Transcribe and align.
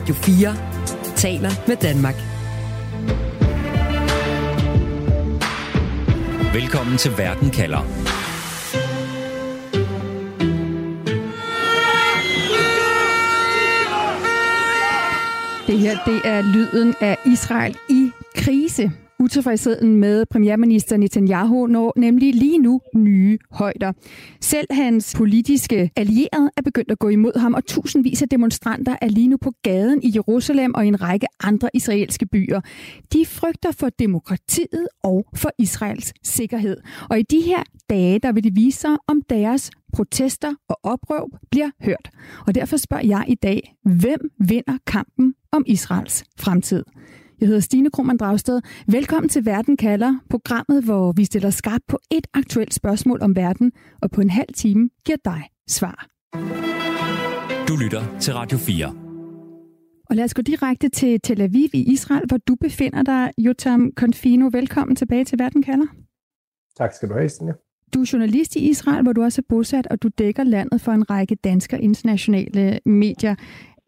Radio 0.00 0.14
4 0.14 0.56
taler 1.16 1.50
med 1.68 1.76
Danmark. 1.76 2.14
Velkommen 6.54 6.98
til 6.98 7.10
Verden 7.18 7.50
kalder. 7.50 7.78
Det 15.66 15.78
her, 15.78 15.98
det 16.06 16.20
er 16.24 16.42
lyden 16.42 16.94
af 17.00 17.16
Israel 17.26 17.76
i 17.90 18.10
krise. 18.34 18.92
Utilfredsheden 19.20 19.96
med 19.96 20.26
premierminister 20.26 20.96
Netanyahu 20.96 21.66
når 21.66 21.92
nemlig 21.96 22.34
lige 22.34 22.58
nu 22.58 22.80
nye 22.96 23.38
højder. 23.50 23.92
Selv 24.40 24.66
hans 24.70 25.14
politiske 25.16 25.90
allierede 25.96 26.50
er 26.56 26.62
begyndt 26.62 26.90
at 26.90 26.98
gå 26.98 27.08
imod 27.08 27.38
ham, 27.38 27.54
og 27.54 27.66
tusindvis 27.66 28.22
af 28.22 28.28
demonstranter 28.28 28.96
er 29.00 29.08
lige 29.08 29.28
nu 29.28 29.36
på 29.36 29.52
gaden 29.62 30.02
i 30.02 30.12
Jerusalem 30.14 30.74
og 30.74 30.84
i 30.84 30.88
en 30.88 31.02
række 31.02 31.26
andre 31.40 31.70
israelske 31.74 32.26
byer. 32.26 32.60
De 33.12 33.26
frygter 33.26 33.72
for 33.72 33.88
demokratiet 33.88 34.88
og 35.02 35.24
for 35.34 35.50
Israels 35.58 36.12
sikkerhed. 36.22 36.76
Og 37.10 37.18
i 37.18 37.22
de 37.22 37.40
her 37.40 37.62
dage, 37.90 38.18
der 38.18 38.32
vil 38.32 38.44
de 38.44 38.54
vise 38.54 38.80
sig, 38.80 38.96
om 39.06 39.22
deres 39.30 39.70
protester 39.92 40.54
og 40.68 40.78
oprøb 40.82 41.28
bliver 41.50 41.70
hørt. 41.80 42.10
Og 42.46 42.54
derfor 42.54 42.76
spørger 42.76 43.06
jeg 43.06 43.24
i 43.28 43.34
dag, 43.34 43.74
hvem 43.84 44.20
vinder 44.38 44.78
kampen 44.86 45.34
om 45.52 45.64
Israels 45.66 46.24
fremtid? 46.38 46.84
Jeg 47.40 47.48
hedder 47.48 47.60
Stine 47.60 47.90
Krohmann 47.90 48.18
Dragsted. 48.18 48.60
Velkommen 48.86 49.28
til 49.28 49.46
Verden 49.46 49.76
kalder, 49.76 50.14
programmet, 50.30 50.84
hvor 50.84 51.12
vi 51.12 51.24
stiller 51.24 51.50
skarpt 51.50 51.86
på 51.88 51.98
et 52.10 52.26
aktuelt 52.34 52.74
spørgsmål 52.74 53.18
om 53.22 53.36
verden, 53.36 53.72
og 54.02 54.10
på 54.10 54.20
en 54.20 54.30
halv 54.30 54.48
time 54.54 54.90
giver 55.04 55.18
dig 55.24 55.42
svar. 55.68 56.08
Du 57.68 57.76
lytter 57.76 58.18
til 58.20 58.34
Radio 58.34 58.58
4. 58.58 58.86
Og 60.10 60.16
lad 60.16 60.24
os 60.24 60.34
gå 60.34 60.42
direkte 60.42 60.88
til 60.88 61.20
Tel 61.20 61.40
Aviv 61.40 61.68
i 61.72 61.92
Israel, 61.92 62.24
hvor 62.28 62.36
du 62.36 62.54
befinder 62.54 63.02
dig, 63.02 63.30
Jotam 63.38 63.92
Konfino. 63.96 64.50
Velkommen 64.52 64.96
tilbage 64.96 65.24
til 65.24 65.38
Verden 65.38 65.62
kalder. 65.62 65.86
Tak 66.76 66.92
skal 66.92 67.08
du 67.08 67.14
have, 67.14 67.28
Stine. 67.28 67.54
Du 67.94 68.00
er 68.00 68.10
journalist 68.12 68.56
i 68.56 68.68
Israel, 68.70 69.02
hvor 69.02 69.12
du 69.12 69.22
også 69.22 69.40
er 69.40 69.46
bosat, 69.48 69.86
og 69.86 70.02
du 70.02 70.08
dækker 70.18 70.44
landet 70.44 70.80
for 70.80 70.92
en 70.92 71.10
række 71.10 71.34
danske 71.34 71.76
og 71.76 71.80
internationale 71.80 72.80
medier. 72.86 73.34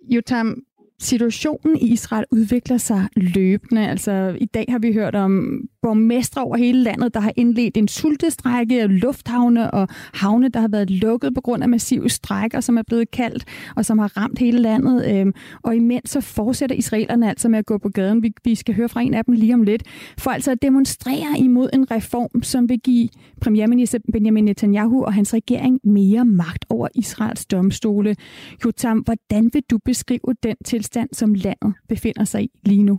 Jotam, 0.08 0.62
situationen 1.00 1.76
i 1.76 1.92
Israel 1.92 2.24
udvikler 2.30 2.76
sig 2.76 3.08
løbende. 3.16 3.88
Altså, 3.88 4.36
i 4.40 4.46
dag 4.46 4.64
har 4.68 4.78
vi 4.78 4.92
hørt 4.92 5.14
om 5.14 5.62
borgmestre 5.82 6.42
over 6.42 6.56
hele 6.56 6.82
landet, 6.82 7.14
der 7.14 7.20
har 7.20 7.32
indledt 7.36 7.76
en 7.76 7.88
sultestrække, 7.88 8.86
lufthavne 8.86 9.70
og 9.70 9.88
havne, 10.14 10.48
der 10.48 10.60
har 10.60 10.68
været 10.68 10.90
lukket 10.90 11.34
på 11.34 11.40
grund 11.40 11.62
af 11.62 11.68
massive 11.68 12.08
strækker, 12.08 12.60
som 12.60 12.78
er 12.78 12.82
blevet 12.82 13.10
kaldt, 13.10 13.44
og 13.76 13.84
som 13.84 13.98
har 13.98 14.16
ramt 14.16 14.38
hele 14.38 14.58
landet. 14.58 15.06
Øhm, 15.10 15.32
og 15.62 15.76
imens 15.76 16.10
så 16.10 16.20
fortsætter 16.20 16.76
israelerne 16.76 17.28
altså 17.28 17.48
med 17.48 17.58
at 17.58 17.66
gå 17.66 17.78
på 17.78 17.88
gaden. 17.88 18.22
Vi, 18.22 18.32
vi 18.44 18.54
skal 18.54 18.74
høre 18.74 18.88
fra 18.88 19.00
en 19.00 19.14
af 19.14 19.24
dem 19.24 19.34
lige 19.34 19.54
om 19.54 19.62
lidt, 19.62 19.82
for 20.18 20.30
altså 20.30 20.50
at 20.50 20.62
demonstrere 20.62 21.38
imod 21.38 21.68
en 21.72 21.90
reform, 21.90 22.42
som 22.42 22.68
vil 22.68 22.80
give 22.80 23.08
premierminister 23.40 23.98
Benjamin 24.12 24.44
Netanyahu 24.44 25.04
og 25.04 25.14
hans 25.14 25.34
regering 25.34 25.80
mere 25.84 26.24
magt 26.24 26.64
over 26.70 26.88
Israels 26.94 27.46
domstole. 27.46 28.16
Jotam, 28.64 28.98
hvordan 28.98 29.50
vil 29.52 29.62
du 29.70 29.78
beskrive 29.84 30.34
den 30.42 30.56
tilstand, 30.64 31.08
som 31.12 31.34
landet 31.34 31.74
befinder 31.88 32.24
sig 32.24 32.42
i 32.42 32.50
lige 32.64 32.82
nu? 32.82 32.98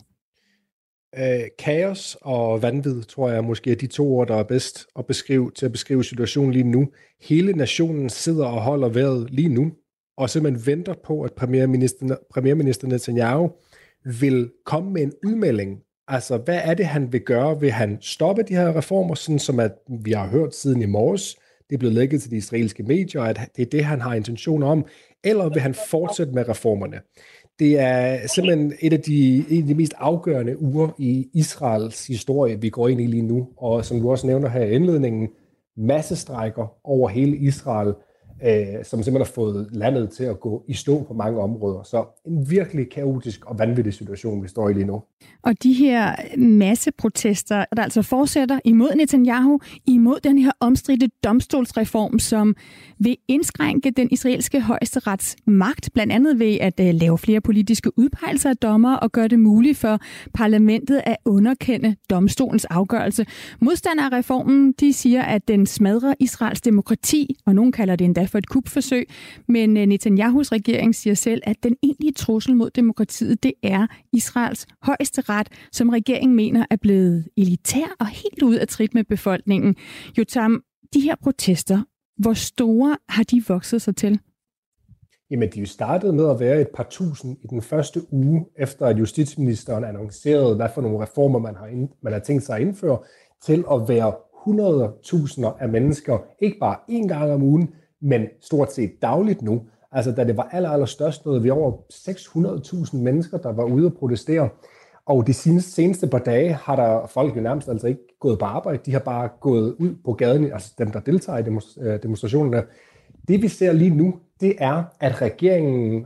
Øh, 1.17 1.44
kaos 1.59 2.17
og 2.22 2.61
vanvid, 2.61 3.03
tror 3.03 3.30
jeg 3.30 3.44
måske 3.44 3.72
er 3.72 3.75
de 3.75 3.88
to 3.88 4.16
ord, 4.16 4.28
der 4.28 4.36
er 4.36 4.44
bedst 4.44 4.88
at 5.00 5.06
beskrive, 5.06 5.52
til 5.56 5.66
at 5.66 5.72
beskrive 5.72 6.03
situationen 6.03 6.53
lige 6.53 6.64
nu. 6.64 6.88
Hele 7.22 7.53
nationen 7.53 8.09
sidder 8.09 8.45
og 8.45 8.61
holder 8.61 8.89
vejret 8.89 9.30
lige 9.30 9.50
nu, 9.50 9.72
og 10.17 10.30
simpelthen 10.30 10.67
venter 10.67 10.94
på, 11.06 11.22
at 11.22 11.34
premierminister, 11.34 12.16
premierminister 12.34 12.88
Netanyahu 12.88 13.52
vil 14.19 14.52
komme 14.66 14.91
med 14.91 15.02
en 15.02 15.14
udmelding. 15.25 15.80
Altså, 16.08 16.38
hvad 16.38 16.61
er 16.64 16.73
det, 16.73 16.86
han 16.86 17.14
vil 17.14 17.22
gøre? 17.22 17.59
Vil 17.59 17.72
han 17.72 17.97
stoppe 18.02 18.44
de 18.44 18.56
her 18.56 18.78
reformer, 18.78 19.16
sådan 19.16 19.40
som 19.40 19.59
at 19.59 19.72
vi 20.03 20.12
har 20.12 20.28
hørt 20.28 20.56
siden 20.56 20.81
i 20.81 20.85
morges? 20.85 21.35
Det 21.69 21.75
er 21.75 21.79
blevet 21.79 21.96
lægget 21.96 22.22
til 22.22 22.31
de 22.31 22.38
israelske 22.38 22.84
medier, 22.84 23.22
at 23.22 23.40
det 23.56 23.62
er 23.62 23.69
det, 23.69 23.85
han 23.85 24.02
har 24.02 24.13
intentioner 24.13 24.68
om. 24.68 24.85
Eller 25.23 25.50
vil 25.50 25.62
han 25.62 25.75
fortsætte 25.90 26.34
med 26.34 26.50
reformerne? 26.50 27.00
Det 27.59 27.80
er 27.80 28.28
simpelthen 28.28 28.74
et 28.81 28.94
af 28.94 29.02
de, 29.02 29.38
et 29.38 29.62
af 29.62 29.68
de 29.68 29.75
mest 29.75 29.94
afgørende 29.97 30.62
uger 30.62 30.90
i 30.97 31.30
Israels 31.34 32.08
historie, 32.08 32.62
vi 32.62 32.69
går 32.69 32.88
ind 32.88 33.02
i 33.02 33.06
lige 33.06 33.22
nu. 33.22 33.47
Og 33.58 33.86
som 33.86 34.00
du 34.00 34.12
også 34.12 34.28
nævner 34.28 34.50
her 34.50 34.62
i 34.62 34.72
indledningen, 34.72 35.30
massestrækker 35.78 36.68
over 36.84 37.09
hele 37.09 37.38
Israel 37.38 37.94
øh, 38.45 38.83
som 38.83 39.03
simpelthen 39.03 39.17
har 39.17 39.33
fået 39.35 39.67
landet 39.71 40.09
til 40.09 40.23
at 40.23 40.39
gå 40.39 40.63
i 40.67 40.73
stå 40.73 41.03
på 41.03 41.13
mange 41.13 41.39
områder. 41.39 41.83
Så 41.83 42.05
en 42.27 42.49
virkelig 42.49 42.89
kaotisk 42.89 43.45
og 43.45 43.59
vanvittig 43.59 43.93
situation, 43.93 44.43
vi 44.43 44.47
står 44.47 44.69
i 44.69 44.73
lige 44.73 44.85
nu. 44.85 45.01
Og 45.43 45.63
de 45.63 45.73
her 45.73 46.15
masseprotester, 46.37 47.65
der 47.75 47.83
altså 47.83 48.01
fortsætter 48.01 48.59
imod 48.65 48.95
Netanyahu, 48.95 49.59
imod 49.87 50.19
den 50.23 50.37
her 50.37 50.51
omstridte 50.59 51.09
domstolsreform, 51.23 52.19
som 52.19 52.55
vil 52.99 53.17
indskrænke 53.27 53.91
den 53.91 54.07
israelske 54.11 54.61
højesterets 54.61 55.35
magt, 55.45 55.89
blandt 55.93 56.13
andet 56.13 56.39
ved 56.39 56.57
at 56.61 56.79
øh, 56.79 56.93
lave 56.93 57.17
flere 57.17 57.41
politiske 57.41 57.99
udpegelser 57.99 58.49
af 58.49 58.57
dommer 58.57 58.95
og 58.95 59.11
gøre 59.11 59.27
det 59.27 59.39
muligt 59.39 59.77
for 59.77 59.99
parlamentet 60.33 61.01
at 61.05 61.17
underkende 61.25 61.95
domstolens 62.09 62.65
afgørelse. 62.65 63.25
Modstandere 63.59 64.05
af 64.05 64.17
reformen, 64.17 64.71
de 64.71 64.93
siger, 64.93 65.21
at 65.21 65.47
den 65.47 65.65
smadrer 65.65 66.13
Israels 66.19 66.61
demokrati, 66.61 67.37
og 67.45 67.55
nogen 67.55 67.71
kalder 67.71 67.95
det 67.95 68.05
endda 68.05 68.25
for 68.33 68.38
et 68.38 68.49
kupforsøg. 68.49 69.09
Men 69.47 69.77
øh, 69.77 69.85
Netanyahus 69.85 70.51
regering 70.51 70.95
siger 70.95 71.13
selv, 71.13 71.41
at 71.45 71.55
den 71.63 71.75
egentlige 71.83 72.11
trussel 72.13 72.55
mod 72.55 72.69
demokratiet, 72.69 73.44
det 73.44 73.53
er 73.63 73.88
Israels 74.13 74.67
højeste 74.81 75.21
ret, 75.21 75.47
som 75.71 75.89
regeringen 75.89 76.35
mener 76.35 76.66
er 76.69 76.75
blevet 76.75 77.27
elitær 77.38 77.95
og 77.99 78.07
helt 78.07 78.43
ud 78.43 78.55
af 78.55 78.67
trit 78.67 78.93
med 78.93 79.03
befolkningen. 79.03 79.75
Jotam, 80.17 80.63
de 80.93 80.99
her 80.99 81.16
protester, 81.23 81.81
hvor 82.17 82.33
store 82.33 82.97
har 83.09 83.23
de 83.23 83.43
vokset 83.47 83.81
sig 83.81 83.95
til? 83.95 84.19
Jamen, 85.31 85.49
de 85.49 85.66
startede 85.66 86.13
med 86.13 86.29
at 86.29 86.39
være 86.39 86.61
et 86.61 86.67
par 86.75 86.88
tusind 86.89 87.38
i 87.43 87.47
den 87.47 87.61
første 87.61 88.13
uge, 88.13 88.45
efter 88.59 88.85
at 88.85 88.99
justitsministeren 88.99 89.83
annoncerede, 89.83 90.55
hvad 90.55 90.69
for 90.73 90.81
nogle 90.81 91.01
reformer 91.01 91.39
man 91.39 91.55
har, 91.55 91.67
ind, 91.67 91.89
man 92.01 92.13
har 92.13 92.19
tænkt 92.19 92.43
sig 92.43 92.55
at 92.55 92.61
indføre, 92.61 92.99
til 93.45 93.63
at 93.72 93.81
være 93.88 94.13
100.000 94.47 95.61
af 95.63 95.69
mennesker, 95.69 96.17
ikke 96.39 96.57
bare 96.59 96.77
én 96.89 97.07
gang 97.07 97.31
om 97.31 97.43
ugen, 97.43 97.69
men 98.03 98.28
stort 98.41 98.74
set 98.74 99.02
dagligt 99.02 99.41
nu. 99.41 99.62
Altså 99.91 100.12
da 100.12 100.24
det 100.24 100.38
var 100.38 100.50
aller, 100.52 100.69
aller 100.69 100.86
størst, 100.86 101.25
nåede 101.25 101.41
vi 101.44 101.50
over 101.50 101.72
600.000 101.94 102.97
mennesker, 102.97 103.38
der 103.38 103.52
var 103.52 103.64
ude 103.64 103.86
og 103.86 103.94
protestere. 103.94 104.50
Og 105.06 105.28
de 105.28 105.34
seneste 105.34 106.08
par 106.08 106.19
dage 106.19 106.53
har 106.53 106.75
der 106.75 107.08
folk 107.08 107.36
jo 107.36 107.41
nærmest 107.41 107.69
altså 107.69 107.88
ikke 107.88 108.18
gået 108.19 108.40
på 108.40 108.46
arbejde. 108.46 108.80
De 108.86 108.91
har 108.91 109.00
bare 109.00 109.30
gået 109.41 109.75
ud 109.80 109.96
på 110.06 110.14
gaden, 110.14 110.52
altså 110.52 110.74
dem, 110.78 110.91
der 110.91 111.00
deltager 111.00 111.38
i 111.38 111.44
øh, 111.80 112.03
demonstrationerne. 112.03 112.64
Det 113.28 113.41
vi 113.41 113.47
ser 113.47 113.72
lige 113.72 113.96
nu, 113.96 114.16
det 114.41 114.56
er, 114.58 114.84
at 115.00 115.22
regeringen 115.22 116.06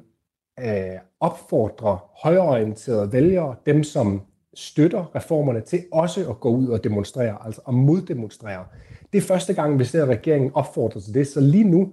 øh, 0.59 0.99
opfordrer 1.19 2.09
højorienterede 2.23 3.13
vælgere, 3.13 3.55
dem 3.65 3.83
som 3.83 4.21
støtter 4.53 5.15
reformerne, 5.15 5.61
til 5.61 5.83
også 5.91 6.29
at 6.29 6.39
gå 6.39 6.49
ud 6.49 6.67
og 6.67 6.83
demonstrere, 6.83 7.37
altså 7.45 7.61
at 7.67 7.73
moddemonstrere. 7.73 8.65
Det 9.13 9.17
er 9.17 9.21
første 9.21 9.53
gang, 9.53 9.79
vi 9.79 9.83
ser 9.83 10.05
regeringen 10.05 10.51
opfordrer 10.53 11.01
til 11.01 11.13
det. 11.13 11.27
Så 11.27 11.39
lige 11.39 11.63
nu, 11.63 11.91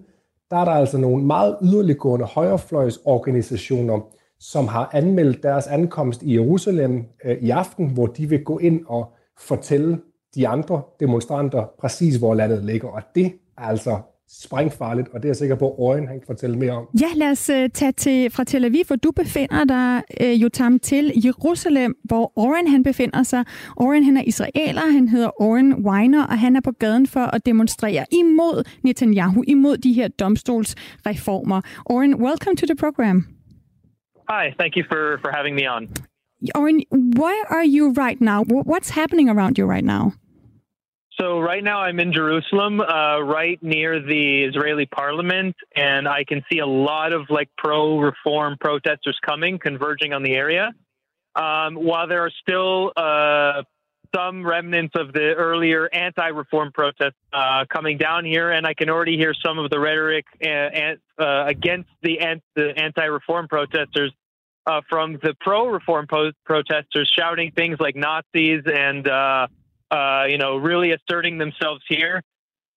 der 0.51 0.57
er 0.57 0.65
der 0.65 0.73
altså 0.73 0.99
nogle 0.99 1.25
meget 1.25 1.57
yderliggående 1.63 2.27
højrefløjsorganisationer, 2.27 4.01
som 4.41 4.69
har 4.69 4.91
anmeldt 4.93 5.43
deres 5.43 5.67
ankomst 5.67 6.23
i 6.23 6.35
Jerusalem 6.35 7.05
øh, 7.25 7.39
i 7.39 7.51
aften, 7.51 7.87
hvor 7.91 8.07
de 8.07 8.29
vil 8.29 8.45
gå 8.45 8.59
ind 8.59 8.81
og 8.87 9.13
fortælle 9.39 10.01
de 10.35 10.49
andre 10.49 10.83
demonstranter 11.01 11.65
præcis, 11.79 12.17
hvor 12.17 12.35
landet 12.35 12.65
ligger. 12.65 12.89
Og 12.89 13.03
det 13.15 13.27
er 13.59 13.63
altså 13.63 13.99
sprængfarligt, 14.43 15.09
og 15.09 15.22
det 15.22 15.25
er 15.25 15.28
jeg 15.28 15.37
sikker 15.37 15.56
på, 15.56 15.69
at 15.69 15.75
Orion 15.78 16.09
han 16.09 16.19
kan 16.19 16.27
fortælle 16.27 16.59
mere 16.59 16.72
om. 16.72 16.89
Ja, 17.00 17.06
lad 17.17 17.31
os 17.31 17.50
uh, 17.50 17.56
tage 17.75 17.93
til, 17.93 18.31
fra 18.31 18.45
Tel 18.45 18.65
Aviv, 18.65 18.85
hvor 18.87 18.97
du 18.97 19.11
befinder 19.11 19.64
dig, 19.64 20.03
uh, 20.20 20.43
Jotam, 20.43 20.79
til 20.79 21.12
Jerusalem, 21.25 21.94
hvor 22.05 22.32
Orion 22.38 22.67
han 22.67 22.82
befinder 22.82 23.23
sig. 23.23 23.44
Orion 23.76 24.03
han 24.05 24.17
er 24.17 24.23
israeler, 24.26 24.93
han 24.93 25.09
hedder 25.09 25.43
Orion 25.43 25.87
Weiner, 25.87 26.25
og 26.26 26.38
han 26.38 26.56
er 26.56 26.61
på 26.61 26.70
gaden 26.70 27.06
for 27.06 27.20
at 27.20 27.47
demonstrere 27.47 28.05
imod 28.12 28.64
Netanyahu, 28.82 29.44
imod 29.47 29.76
de 29.76 29.93
her 29.93 30.09
domstolsreformer. 30.09 31.61
Orion, 31.85 32.14
welcome 32.14 32.56
to 32.56 32.67
the 32.67 32.76
program. 32.76 33.26
Hi, 34.29 34.44
thank 34.61 34.76
you 34.76 34.85
for, 34.91 35.19
for 35.23 35.31
having 35.37 35.55
me 35.55 35.64
on. 35.76 35.88
Orion, 36.55 36.81
where 37.23 37.44
are 37.50 37.67
you 37.76 37.93
right 38.05 38.20
now? 38.20 38.43
What's 38.73 38.91
happening 38.91 39.29
around 39.29 39.59
you 39.59 39.67
right 39.67 39.85
now? 39.85 40.12
So 41.20 41.38
right 41.38 41.62
now 41.62 41.81
I'm 41.81 42.00
in 42.00 42.12
Jerusalem, 42.12 42.81
uh, 42.81 43.20
right 43.20 43.62
near 43.62 44.00
the 44.00 44.44
Israeli 44.44 44.87
parliament, 44.87 45.55
and 45.76 46.08
I 46.08 46.25
can 46.25 46.43
see 46.50 46.58
a 46.58 46.66
lot 46.66 47.12
of 47.12 47.31
like 47.31 47.49
pro-reform 47.56 48.56
protesters 48.61 49.16
coming, 49.25 49.58
converging 49.61 50.12
on 50.12 50.25
the 50.25 50.34
area. 50.34 50.72
Um, 51.37 51.75
while 51.76 52.08
there 52.08 52.25
are 52.25 52.32
still 52.43 52.93
uh, 52.96 53.62
some 54.14 54.44
remnants 54.44 54.94
of 54.96 55.12
the 55.12 55.34
earlier 55.34 55.88
anti-reform 55.93 56.72
protests 56.72 57.14
uh, 57.32 57.64
coming 57.72 57.96
down 57.96 58.25
here, 58.25 58.50
and 58.50 58.66
I 58.66 58.75
can 58.75 58.90
already 58.90 59.16
hear 59.16 59.34
some 59.34 59.58
of 59.58 59.70
the 59.70 59.78
rhetoric 59.78 60.25
uh, 60.44 61.22
uh, 61.22 61.44
against 61.46 61.90
the, 62.02 62.19
anti-reform 62.20 63.46
protesters 63.46 64.12
uh, 64.66 64.81
from 64.88 65.19
the 65.22 65.34
pro-reform 65.40 66.06
protesters 66.44 67.12
shouting 67.16 67.52
things 67.52 67.76
like 67.78 67.94
Nazis 67.94 68.62
and 68.66 69.06
uh, 69.91 70.25
you 70.29 70.39
know 70.39 70.57
really 70.57 70.93
asserting 70.93 71.39
themselves 71.39 71.83
here. 71.89 72.23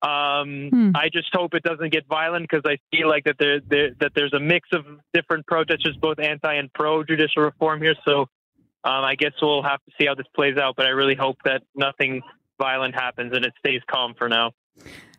Um, 0.01 0.69
hmm. 0.69 0.92
I 0.95 1.09
just 1.12 1.30
hope 1.33 1.56
it 1.56 1.63
doesn't 1.63 1.92
get 1.92 2.06
violent 2.07 2.48
because 2.48 2.63
I 2.65 2.77
feel 2.95 3.09
like 3.09 3.24
that 3.24 3.38
there, 3.39 3.59
there, 3.68 3.89
that 4.00 4.12
there's 4.13 4.33
a 4.33 4.39
mix 4.39 4.69
of 4.71 4.86
different 5.12 5.48
protesters, 5.48 5.98
both 6.00 6.19
anti 6.19 6.54
and 6.54 6.71
pro 6.71 7.04
judicial 7.04 7.42
reform 7.44 7.81
here. 7.81 7.95
So 8.06 8.21
um, 8.21 9.04
I 9.04 9.15
guess 9.15 9.31
we'll 9.42 9.63
have 9.63 9.83
to 9.86 9.92
see 10.00 10.06
how 10.06 10.13
this 10.13 10.27
plays 10.36 10.57
out. 10.57 10.75
But 10.75 10.86
I 10.86 10.89
really 10.89 11.15
hope 11.15 11.38
that 11.45 11.63
nothing 11.75 12.21
violent 12.59 12.94
happens 12.94 13.33
and 13.33 13.44
it 13.44 13.54
stays 13.59 13.81
calm 13.89 14.13
for 14.18 14.30
now. 14.30 14.51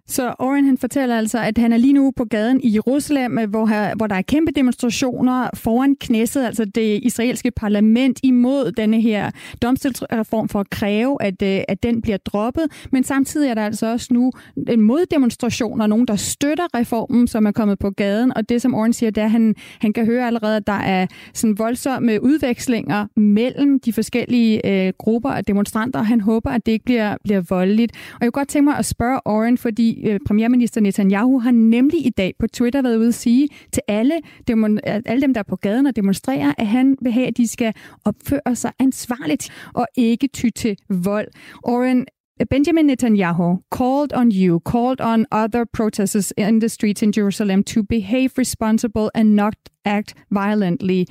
Så 0.09 0.35
Oren 0.39 0.65
han 0.65 0.79
fortæller 0.79 1.19
altså, 1.19 1.39
at 1.39 1.59
han 1.59 1.73
er 1.73 1.77
lige 1.77 1.93
nu 1.93 2.13
på 2.17 2.25
gaden 2.25 2.61
i 2.61 2.75
Jerusalem, 2.75 3.39
øh, 3.39 3.51
hvor, 3.51 3.67
her, 3.67 3.95
hvor 3.95 4.07
der 4.07 4.15
er 4.15 4.23
kæmpe 4.23 4.53
demonstrationer 4.53 5.51
foran 5.55 5.97
knæsset, 6.01 6.45
altså 6.45 6.65
det 6.65 7.01
israelske 7.03 7.51
parlament, 7.51 8.21
imod 8.23 8.73
denne 8.73 9.01
her 9.01 9.31
domstolsreform 9.63 10.49
for 10.49 10.61
at 10.61 10.71
kræve, 10.71 11.23
at, 11.23 11.43
øh, 11.43 11.61
at 11.69 11.83
den 11.83 12.03
bliver 12.03 12.17
droppet. 12.17 12.65
Men 12.93 13.05
samtidig 13.05 13.51
er 13.51 13.55
der 13.55 13.65
altså 13.65 13.87
også 13.87 14.09
nu 14.11 14.33
en 14.69 14.81
moddemonstration 14.81 15.81
og 15.81 15.89
nogen, 15.89 16.07
der 16.07 16.17
støtter 16.17 16.67
reformen, 16.75 17.29
som 17.29 17.47
er 17.47 17.53
kommet 17.53 17.79
på 17.79 17.91
gaden. 17.91 18.37
Og 18.37 18.49
det, 18.49 18.63
som 18.63 18.75
Oren 18.75 18.93
siger, 18.93 19.11
det 19.11 19.21
er, 19.21 19.25
at 19.25 19.31
han, 19.31 19.55
han 19.81 19.93
kan 19.93 20.07
høre 20.07 20.27
allerede, 20.27 20.57
at 20.57 20.67
der 20.67 20.73
er 20.73 21.07
sådan 21.35 21.59
voldsomme 21.59 22.23
udvekslinger 22.23 23.07
mellem 23.17 23.81
de 23.81 23.93
forskellige 23.93 24.87
øh, 24.87 24.93
grupper 24.99 25.31
af 25.31 25.45
demonstranter. 25.45 26.03
Han 26.03 26.21
håber, 26.21 26.51
at 26.51 26.67
det 26.67 26.73
ikke 26.73 26.85
bliver, 26.85 27.17
bliver 27.25 27.41
voldeligt. 27.41 27.93
Og 28.13 28.19
jeg 28.21 28.33
kunne 28.33 28.41
godt 28.41 28.49
tænke 28.49 28.65
mig 28.65 28.77
at 28.79 28.87
spørge 28.87 29.21
Oren, 29.25 29.59
fordi 29.59 29.98
øh, 30.05 30.21
premierminister 30.27 30.81
Netanyahu 30.81 31.39
har 31.39 31.51
nemlig 31.51 32.07
i 32.07 32.11
dag 32.11 32.35
på 32.39 32.47
Twitter 32.47 32.83
været 32.83 32.97
ude 32.97 33.09
at 33.09 33.15
sige 33.15 33.49
til 33.73 33.83
alle, 33.89 34.21
demon, 34.49 34.79
alle 34.85 35.23
dem, 35.23 35.35
der 35.35 35.41
er 35.41 35.45
på 35.49 35.57
gaden 35.57 35.87
og 35.87 35.97
demonstrerer, 35.97 36.53
at 36.59 36.67
han 36.67 36.97
vil 37.03 37.13
have, 37.13 37.27
at 37.27 37.37
de 37.37 37.49
skal 37.49 37.73
opføre 38.05 38.55
sig 38.57 38.73
ansvarligt 38.79 39.51
og 39.75 39.87
ikke 39.97 40.29
ty 40.29 40.47
til 40.57 40.77
vold. 40.89 41.29
Oren, 41.63 42.07
Benjamin 42.51 42.87
Netanyahu 42.87 43.63
called 43.71 44.13
on 44.13 44.31
you, 44.31 44.61
called 44.61 45.01
on 45.01 45.27
other 45.33 45.65
protesters 45.65 46.33
in 46.37 46.61
the 46.61 46.69
streets 46.69 47.03
in 47.03 47.13
Jerusalem 47.17 47.65
to 47.65 47.83
behave 47.83 48.39
responsible 48.39 49.11
and 49.15 49.35
not 49.35 49.55
act 49.85 50.15
violently. 50.31 51.07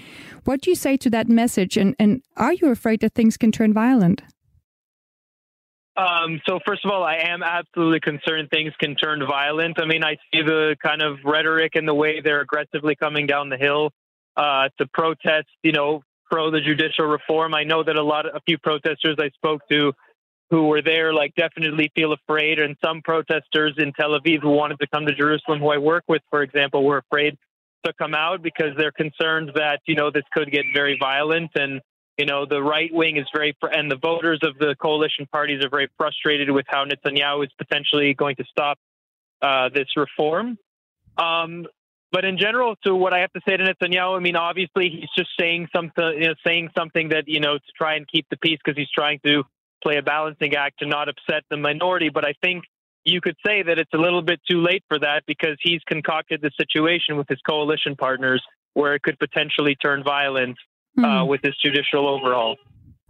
What 0.45 0.61
do 0.61 0.69
you 0.69 0.75
say 0.75 0.95
to 0.97 1.09
that 1.09 1.27
message? 1.27 1.75
And, 1.75 1.95
and 1.99 2.21
are 2.37 2.53
you 2.53 2.71
afraid 2.71 3.01
that 3.01 3.13
things 3.13 3.37
can 3.37 3.51
turn 3.51 3.73
violent? 3.73 4.21
Um, 5.97 6.39
so 6.47 6.59
first 6.65 6.85
of 6.85 6.91
all, 6.91 7.03
I 7.03 7.15
am 7.15 7.41
absolutely 7.41 7.99
concerned 7.99 8.49
things 8.51 8.71
can 8.79 8.95
turn 8.95 9.25
violent. 9.25 9.81
I 9.81 9.85
mean, 9.85 10.03
I 10.03 10.17
see 10.31 10.43
the 10.43 10.75
kind 10.81 11.01
of 11.01 11.17
rhetoric 11.25 11.73
and 11.75 11.87
the 11.87 11.93
way 11.93 12.21
they're 12.21 12.41
aggressively 12.41 12.95
coming 12.95 13.25
down 13.25 13.49
the 13.49 13.57
hill 13.57 13.91
uh, 14.35 14.69
to 14.77 14.85
protest, 14.85 15.47
you 15.63 15.71
know, 15.71 16.03
pro 16.29 16.51
the 16.51 16.61
judicial 16.61 17.05
reform. 17.05 17.55
I 17.55 17.63
know 17.63 17.83
that 17.83 17.95
a 17.95 18.03
lot 18.03 18.27
of 18.27 18.35
a 18.35 18.41
few 18.41 18.59
protesters 18.59 19.15
I 19.19 19.29
spoke 19.29 19.61
to 19.71 19.93
who 20.49 20.67
were 20.67 20.81
there 20.81 21.13
like 21.13 21.33
definitely 21.35 21.91
feel 21.95 22.13
afraid 22.13 22.59
and 22.59 22.75
some 22.83 23.01
protesters 23.01 23.73
in 23.77 23.91
Tel 23.93 24.11
Aviv 24.11 24.41
who 24.41 24.51
wanted 24.51 24.79
to 24.79 24.87
come 24.87 25.05
to 25.05 25.15
Jerusalem 25.15 25.59
who 25.59 25.69
I 25.69 25.77
work 25.77 26.03
with 26.07 26.21
for 26.29 26.41
example 26.41 26.83
were 26.83 26.99
afraid 26.99 27.37
to 27.85 27.93
come 27.93 28.13
out 28.13 28.41
because 28.41 28.75
they're 28.77 28.91
concerned 28.91 29.51
that 29.55 29.81
you 29.87 29.95
know 29.95 30.09
this 30.11 30.23
could 30.33 30.51
get 30.51 30.63
very 30.73 30.97
violent 30.99 31.51
and 31.55 31.81
you 32.17 32.25
know, 32.25 32.45
the 32.45 32.61
right 32.61 32.91
wing 32.91 33.17
is 33.17 33.25
very, 33.33 33.55
and 33.61 33.91
the 33.91 33.95
voters 33.97 34.39
of 34.41 34.57
the 34.57 34.75
coalition 34.81 35.27
parties 35.31 35.63
are 35.63 35.69
very 35.69 35.89
frustrated 35.97 36.49
with 36.49 36.65
how 36.67 36.85
Netanyahu 36.85 37.45
is 37.45 37.51
potentially 37.57 38.13
going 38.13 38.35
to 38.37 38.43
stop 38.45 38.79
uh, 39.41 39.69
this 39.69 39.87
reform. 39.95 40.57
Um, 41.17 41.67
but 42.11 42.25
in 42.25 42.37
general, 42.37 42.75
to 42.85 42.95
what 42.95 43.13
I 43.13 43.19
have 43.19 43.33
to 43.33 43.41
say 43.47 43.57
to 43.57 43.63
Netanyahu, 43.63 44.17
I 44.17 44.19
mean, 44.19 44.35
obviously 44.35 44.89
he's 44.89 45.09
just 45.15 45.29
saying 45.39 45.67
something, 45.75 46.13
you 46.17 46.27
know, 46.27 46.35
saying 46.45 46.69
something 46.75 47.09
that 47.09 47.27
you 47.27 47.39
know 47.39 47.57
to 47.57 47.71
try 47.77 47.95
and 47.95 48.07
keep 48.07 48.25
the 48.29 48.37
peace 48.37 48.59
because 48.63 48.77
he's 48.77 48.89
trying 48.89 49.19
to 49.25 49.43
play 49.83 49.97
a 49.97 50.01
balancing 50.01 50.55
act 50.55 50.79
to 50.79 50.87
not 50.87 51.09
upset 51.09 51.43
the 51.49 51.57
minority. 51.57 52.09
But 52.09 52.25
I 52.25 52.33
think 52.41 52.63
you 53.03 53.21
could 53.21 53.35
say 53.45 53.61
that 53.61 53.77
it's 53.77 53.93
a 53.93 53.97
little 53.97 54.21
bit 54.21 54.39
too 54.49 54.61
late 54.61 54.83
for 54.87 54.99
that 54.99 55.23
because 55.27 55.57
he's 55.61 55.81
concocted 55.85 56.41
the 56.41 56.51
situation 56.57 57.17
with 57.17 57.27
his 57.27 57.39
coalition 57.41 57.95
partners 57.95 58.43
where 58.73 58.95
it 58.95 59.01
could 59.01 59.19
potentially 59.19 59.75
turn 59.75 60.03
violent 60.03 60.57
mm. 60.97 61.21
uh, 61.21 61.25
with 61.25 61.41
this 61.41 61.55
judicial 61.57 62.07
overhaul. 62.07 62.57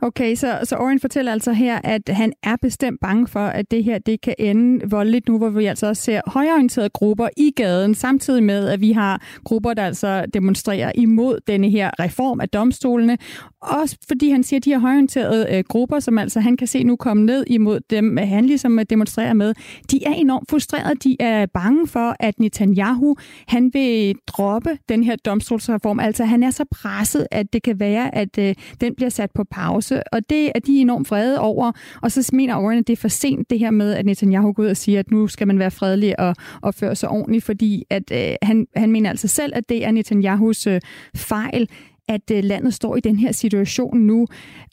Okay, 0.02 0.36
så, 0.36 0.60
så 0.64 0.76
Oren 0.76 1.00
fortæller 1.00 1.32
altså 1.32 1.52
her, 1.52 1.80
at 1.84 2.02
han 2.10 2.34
er 2.44 2.56
bestemt 2.62 3.00
bange 3.02 3.28
for, 3.28 3.40
at 3.40 3.72
det 3.72 3.84
her 3.84 3.98
det 3.98 4.22
kan 4.22 4.36
ende 4.40 4.90
voldeligt 4.90 5.28
nu, 5.28 5.38
hvor 5.38 5.50
vi 5.50 5.66
altså 5.66 5.88
også 5.88 6.04
ser 6.04 6.22
højorienterede 6.28 6.90
grupper 6.90 7.30
i 7.38 7.52
gaden, 7.56 7.96
samtidig 7.96 8.44
med, 8.44 8.68
at 8.68 8.82
vi 8.82 8.92
har 8.92 9.22
grupper, 9.44 9.74
der 9.74 9.86
altså 9.86 10.26
demonstrerer 10.34 10.92
imod 10.96 11.40
denne 11.48 11.70
her 11.70 11.92
reform 12.00 12.40
af 12.40 12.50
domstolene. 12.50 13.18
Også 13.62 13.98
fordi 14.08 14.30
han 14.30 14.44
siger, 14.44 14.60
at 14.60 14.66
de 14.66 14.70
her 14.70 14.80
højorienterede 14.80 15.48
øh, 15.52 15.64
grupper, 15.68 16.00
som 16.00 16.18
altså 16.18 16.40
han 16.40 16.58
kan 16.58 16.68
se 16.68 16.84
nu 16.84 16.96
komme 16.96 17.26
ned 17.26 17.44
imod 17.48 17.80
dem, 17.90 18.18
han 18.18 18.46
ligesom 18.46 18.80
øh, 18.80 18.86
demonstrerer 18.90 19.34
med, 19.34 19.54
de 19.92 20.06
er 20.06 20.14
enormt 20.14 20.50
frustrerede. 20.50 20.96
De 20.96 21.18
er 21.20 21.46
bange 21.46 21.88
for, 21.88 22.16
at 22.20 22.40
Netanyahu 22.40 23.16
han 23.48 23.72
vil 23.74 24.16
droppe 24.28 24.78
den 24.90 25.04
her 25.04 25.16
domstolsreform. 25.16 26.00
Altså 26.00 26.26
han 26.26 26.44
er 26.44 26.52
så 26.52 26.66
presset, 26.72 27.28
at 27.32 27.54
det 27.54 27.64
kan 27.64 27.80
være, 27.80 28.16
at 28.16 28.38
øh, 28.38 28.56
den 28.82 28.96
bliver 28.96 29.10
sat 29.10 29.32
på 29.36 29.44
pause 29.52 29.87
også, 29.88 30.04
og 30.12 30.30
det 30.30 30.52
er 30.56 30.60
de 30.60 30.80
enormt 30.80 31.12
vrede 31.12 31.40
over. 31.40 31.72
Og 32.02 32.12
så 32.12 32.30
mener 32.34 32.56
Oren, 32.56 32.80
at 32.80 32.88
det 32.88 32.94
er 32.94 32.98
for 32.98 33.08
sent 33.08 33.50
det 33.50 33.60
her 33.60 33.72
med, 33.72 33.94
at 33.94 34.06
Netanyahu 34.06 34.52
går 34.52 34.64
ud 34.64 34.68
og 34.68 34.78
siger, 34.78 35.00
at 35.00 35.12
nu 35.12 35.28
skal 35.28 35.48
man 35.48 35.60
være 35.60 35.72
fredelig 35.72 36.20
og 36.20 36.36
opføre 36.62 36.96
sig 36.96 37.10
ordentligt, 37.10 37.44
fordi 37.44 37.84
at, 37.90 38.12
øh, 38.12 38.36
han, 38.42 38.68
han 38.76 38.92
mener 38.92 39.10
altså 39.10 39.28
selv, 39.28 39.54
at 39.56 39.70
det 39.70 39.86
er 39.86 39.92
Netanyahus 39.92 40.68
øh, 40.68 40.82
fejl, 41.16 41.70
at 42.08 42.32
øh, 42.32 42.44
landet 42.44 42.74
står 42.74 42.96
i 42.96 43.00
den 43.00 43.20
her 43.20 43.32
situation 43.32 43.98
nu. 44.00 44.28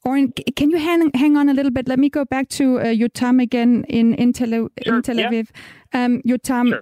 Oren, 0.04 0.32
can 0.56 0.72
you 0.72 0.78
hang, 0.78 1.10
hang 1.14 1.38
on 1.38 1.48
a 1.48 1.52
little 1.52 1.74
bit? 1.74 1.88
Let 1.88 1.98
me 1.98 2.10
go 2.10 2.24
back 2.30 2.48
to 2.48 2.64
uh, 2.64 3.00
your 3.00 3.08
time 3.08 3.40
again 3.40 3.84
in, 3.88 4.14
in, 4.14 4.32
Tel, 4.32 4.50
sure, 4.50 4.96
in 4.96 5.02
Tel 5.02 5.18
Aviv. 5.18 5.44
Yeah. 5.94 6.04
Um, 6.04 6.20
your 6.24 6.38
time, 6.38 6.68
sure. 6.68 6.80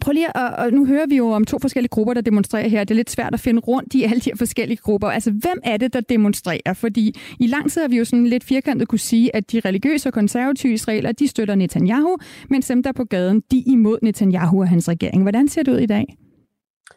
Prøv 0.00 0.12
lige 0.12 0.36
at, 0.36 0.54
og 0.58 0.72
nu 0.72 0.86
hører 0.86 1.06
vi 1.06 1.16
jo 1.16 1.28
om 1.28 1.44
to 1.44 1.58
forskellige 1.58 1.88
grupper, 1.88 2.14
der 2.14 2.20
demonstrerer 2.20 2.68
her. 2.68 2.84
Det 2.84 2.90
er 2.90 2.96
lidt 2.96 3.10
svært 3.10 3.34
at 3.34 3.40
finde 3.40 3.60
rundt 3.60 3.94
i 3.94 4.02
alle 4.02 4.20
de 4.20 4.30
her 4.30 4.36
forskellige 4.36 4.78
grupper. 4.82 5.08
Altså, 5.08 5.30
hvem 5.30 5.60
er 5.64 5.76
det, 5.76 5.92
der 5.92 6.00
demonstrerer? 6.00 6.72
Fordi 6.74 7.14
i 7.40 7.46
lang 7.46 7.70
tid 7.70 7.80
har 7.80 7.88
vi 7.88 7.98
jo 7.98 8.04
sådan 8.04 8.26
lidt 8.26 8.44
firkantet 8.44 8.88
kunne 8.88 8.98
sige, 8.98 9.36
at 9.36 9.52
de 9.52 9.60
religiøse 9.60 10.08
og 10.08 10.12
konservative 10.12 10.72
israeler, 10.72 11.12
de 11.12 11.28
støtter 11.28 11.54
Netanyahu, 11.54 12.16
mens 12.50 12.66
dem, 12.66 12.82
der 12.82 12.92
på 12.92 13.04
gaden, 13.04 13.42
de 13.50 13.58
er 13.58 13.62
imod 13.66 13.98
Netanyahu 14.02 14.60
og 14.60 14.68
hans 14.68 14.88
regering. 14.88 15.22
Hvordan 15.22 15.48
ser 15.48 15.62
det 15.62 15.72
ud 15.72 15.78
i 15.78 15.86
dag? 15.86 16.16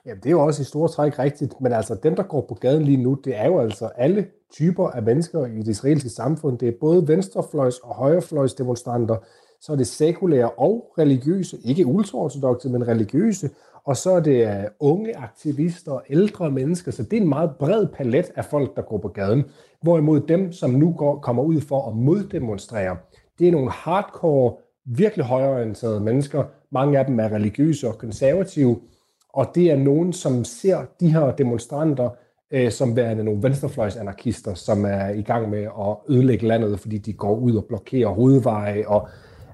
Jamen, 0.05 0.17
det 0.23 0.25
er 0.25 0.31
jo 0.31 0.45
også 0.45 0.61
i 0.61 0.65
store 0.65 0.89
træk 0.89 1.19
rigtigt, 1.19 1.53
men 1.61 1.73
altså 1.73 1.97
dem, 2.03 2.15
der 2.15 2.23
går 2.23 2.45
på 2.49 2.55
gaden 2.55 2.83
lige 2.83 3.03
nu, 3.03 3.17
det 3.25 3.39
er 3.39 3.45
jo 3.45 3.59
altså 3.59 3.89
alle 3.97 4.25
typer 4.53 4.87
af 4.87 5.03
mennesker 5.03 5.45
i 5.45 5.57
det 5.57 5.67
israelske 5.67 6.09
samfund. 6.09 6.59
Det 6.59 6.67
er 6.67 6.73
både 6.79 7.07
venstrefløjs 7.07 7.77
og 7.77 7.95
højrefløjs 7.95 8.53
demonstranter, 8.53 9.15
så 9.61 9.71
er 9.71 9.75
det 9.75 9.87
sekulære 9.87 10.49
og 10.49 10.93
religiøse, 10.97 11.57
ikke 11.63 11.85
ultraortodoxe, 11.85 12.69
men 12.69 12.87
religiøse, 12.87 13.49
og 13.85 13.97
så 13.97 14.11
er 14.11 14.19
det 14.19 14.47
øh, 14.47 14.63
unge 14.79 15.17
aktivister 15.17 15.91
og 15.91 16.03
ældre 16.09 16.51
mennesker, 16.51 16.91
så 16.91 17.03
det 17.03 17.17
er 17.17 17.21
en 17.21 17.29
meget 17.29 17.51
bred 17.59 17.87
palet 17.87 18.31
af 18.35 18.45
folk, 18.45 18.75
der 18.75 18.81
går 18.81 18.97
på 18.97 19.07
gaden. 19.07 19.43
Hvorimod 19.81 20.19
dem, 20.19 20.51
som 20.51 20.69
nu 20.69 20.93
går, 20.97 21.19
kommer 21.19 21.43
ud 21.43 21.61
for 21.61 21.87
at 21.87 21.95
moddemonstrere, 21.95 22.97
det 23.39 23.47
er 23.47 23.51
nogle 23.51 23.71
hardcore, 23.71 24.53
virkelig 24.85 25.25
højorienterede 25.25 25.99
mennesker. 25.99 26.43
Mange 26.71 26.99
af 26.99 27.05
dem 27.05 27.19
er 27.19 27.31
religiøse 27.31 27.87
og 27.87 27.97
konservative, 27.97 28.79
og 29.33 29.51
det 29.55 29.71
er 29.71 29.77
nogen, 29.77 30.13
som 30.13 30.43
ser 30.43 30.85
de 30.99 31.11
her 31.11 31.31
demonstranter 31.31 32.09
øh, 32.51 32.71
som 32.71 32.95
værende 32.95 33.23
nogle 33.23 33.43
venstrefløjsanarkister, 33.43 34.53
som 34.53 34.85
er 34.85 35.09
i 35.09 35.21
gang 35.21 35.49
med 35.49 35.63
at 35.63 35.95
ødelægge 36.09 36.47
landet, 36.47 36.79
fordi 36.79 36.97
de 36.97 37.13
går 37.13 37.35
ud 37.35 37.55
og 37.55 37.65
blokerer 37.65 38.07
hovedveje 38.07 38.87
og 38.87 39.07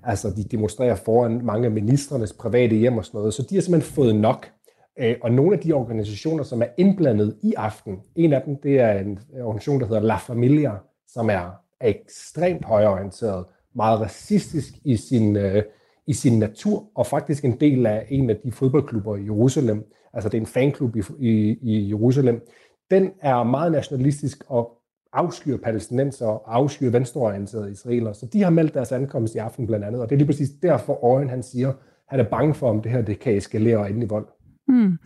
Altså, 0.04 0.30
de 0.30 0.44
demonstrerer 0.44 0.96
foran 0.96 1.46
mange 1.46 1.66
af 1.66 1.72
ministernes 1.72 2.34
private 2.34 2.76
hjem 2.76 2.98
og 2.98 3.06
sådan 3.06 3.18
noget. 3.18 3.34
Så 3.34 3.48
de 3.50 3.56
har 3.56 3.62
simpelthen 3.62 3.94
fået 3.94 4.16
nok. 4.16 4.52
Øh, 5.00 5.16
og 5.22 5.32
nogle 5.32 5.54
af 5.54 5.60
de 5.60 5.74
organisationer, 5.74 6.44
som 6.44 6.62
er 6.62 6.68
indblandet 6.78 7.38
i 7.44 7.54
aften, 7.58 8.00
en 8.16 8.34
af 8.34 8.42
dem, 8.46 8.56
det 8.64 8.80
er 8.80 9.00
en 9.00 9.20
organisation, 9.42 9.80
der 9.80 9.88
hedder 9.88 10.02
La 10.02 10.18
Familia, 10.18 10.72
som 11.08 11.30
er 11.30 11.52
ekstremt 11.82 12.66
højorienteret, 12.66 13.46
meget 13.76 14.00
racistisk 14.00 14.74
i 14.86 14.98
sin, 14.98 15.36
øh, 15.36 15.64
i 16.08 16.14
sin 16.14 16.40
natur, 16.40 16.90
og 16.96 17.08
faktisk 17.08 17.46
en 17.46 17.60
del 17.60 17.86
af 17.86 18.06
en 18.10 18.30
af 18.30 18.36
de 18.44 18.52
fodboldklubber 18.52 19.16
i 19.16 19.24
Jerusalem. 19.24 19.84
Altså, 20.14 20.30
det 20.30 20.38
er 20.38 20.42
en 20.42 20.48
fanklub 20.48 20.96
i, 20.96 21.02
i, 21.20 21.58
i 21.62 21.90
Jerusalem. 21.90 22.48
Den 22.92 23.12
er 23.22 23.44
meget 23.44 23.72
nationalistisk 23.72 24.44
og 24.48 24.81
afskyr 25.14 25.58
palæstinenser 25.58 26.26
og 26.26 26.56
afskyr 26.56 26.90
venstreorienterede 26.90 27.72
israeler. 27.72 28.14
Så 28.14 28.26
de 28.26 28.44
har 28.44 28.50
meldt 28.50 28.74
deres 28.74 28.92
ankomst 28.92 29.36
i 29.36 29.38
aften 29.38 29.68
blandt 29.68 29.86
andet, 29.86 30.02
og 30.02 30.10
det 30.10 30.16
er 30.16 30.18
lige 30.18 30.28
præcis 30.28 30.50
derfor, 30.62 31.06
Øjen 31.06 31.30
han 31.30 31.44
siger, 31.44 31.74
han 32.08 32.20
er 32.20 32.24
bange 32.24 32.54
for, 32.54 32.70
om 32.70 32.82
det 32.82 32.92
her 32.92 33.02
det 33.02 33.20
kan 33.20 33.38
eskalere 33.38 33.90
ind 33.90 34.04
i 34.04 34.06
vold. 34.06 34.28
Mm. 34.68 34.98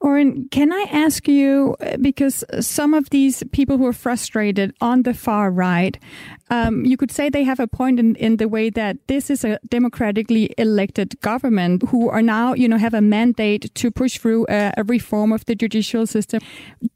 Oren, 0.00 0.48
can 0.50 0.72
I 0.72 0.86
ask 0.92 1.26
you, 1.26 1.74
uh, 1.80 1.96
because 1.96 2.44
some 2.60 2.94
of 2.94 3.10
these 3.10 3.42
people 3.50 3.78
who 3.78 3.86
are 3.86 3.92
frustrated 3.92 4.72
on 4.80 5.02
the 5.02 5.12
far 5.12 5.50
right, 5.50 5.98
um, 6.50 6.84
you 6.84 6.96
could 6.96 7.10
say 7.10 7.28
they 7.28 7.42
have 7.42 7.58
a 7.58 7.66
point 7.66 7.98
in, 7.98 8.14
in 8.14 8.36
the 8.36 8.46
way 8.46 8.70
that 8.70 8.96
this 9.08 9.28
is 9.28 9.44
a 9.44 9.58
democratically 9.68 10.54
elected 10.56 11.20
government 11.20 11.82
who 11.88 12.08
are 12.08 12.22
now, 12.22 12.54
you 12.54 12.68
know, 12.68 12.78
have 12.78 12.94
a 12.94 13.00
mandate 13.00 13.74
to 13.74 13.90
push 13.90 14.18
through 14.18 14.46
a, 14.48 14.72
a 14.76 14.84
reform 14.84 15.32
of 15.32 15.44
the 15.46 15.56
judicial 15.56 16.06
system. 16.06 16.40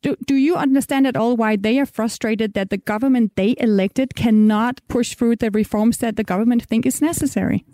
Do, 0.03 0.17
do 0.27 0.37
you 0.37 0.55
understand 0.55 1.07
at 1.07 1.17
all 1.17 1.37
why 1.37 1.57
they 1.57 1.81
are 1.81 1.87
frustrated 1.87 2.55
that 2.55 2.71
the 2.71 2.79
government 2.79 3.33
they 3.35 3.57
elected 3.59 4.15
cannot 4.15 4.81
push 4.87 5.17
through 5.17 5.37
the 5.37 5.51
reforms 5.51 5.99
that 5.99 6.15
the 6.15 6.25
government 6.25 6.63
think 6.65 6.87
is 6.87 7.03
necessary? 7.03 7.65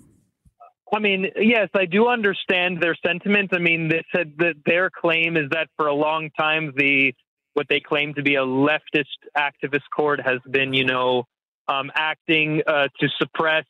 I 0.93 1.01
mean, 1.01 1.27
yes, 1.37 1.69
I 1.75 1.85
do 1.85 2.09
understand 2.09 2.81
their 2.81 2.97
sentiment. 3.07 3.51
I 3.53 3.59
mean, 3.59 3.89
they 3.89 4.05
said 4.15 4.35
that 4.39 4.55
their 4.65 4.91
claim 4.91 5.37
is 5.37 5.51
that 5.51 5.69
for 5.77 5.87
a 5.87 5.95
long 5.95 6.31
time, 6.31 6.73
the 6.77 7.15
what 7.55 7.67
they 7.69 7.81
claim 7.81 8.15
to 8.15 8.23
be 8.23 8.37
a 8.37 8.45
leftist 8.45 9.19
activist 9.37 9.83
court 9.95 10.21
has 10.25 10.39
been, 10.49 10.73
you 10.73 10.85
know, 10.85 11.25
um, 11.67 11.91
acting 11.95 12.63
uh, 12.67 12.89
to 13.01 13.09
suppress 13.19 13.65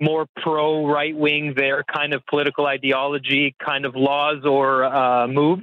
more 0.00 0.26
pro 0.42 0.86
right 0.86 1.16
wing 1.16 1.54
their 1.56 1.84
kind 1.84 2.14
of 2.14 2.22
political 2.26 2.66
ideology, 2.66 3.54
kind 3.64 3.84
of 3.84 3.94
laws 3.94 4.44
or 4.44 4.84
uh, 4.84 5.26
moves. 5.26 5.62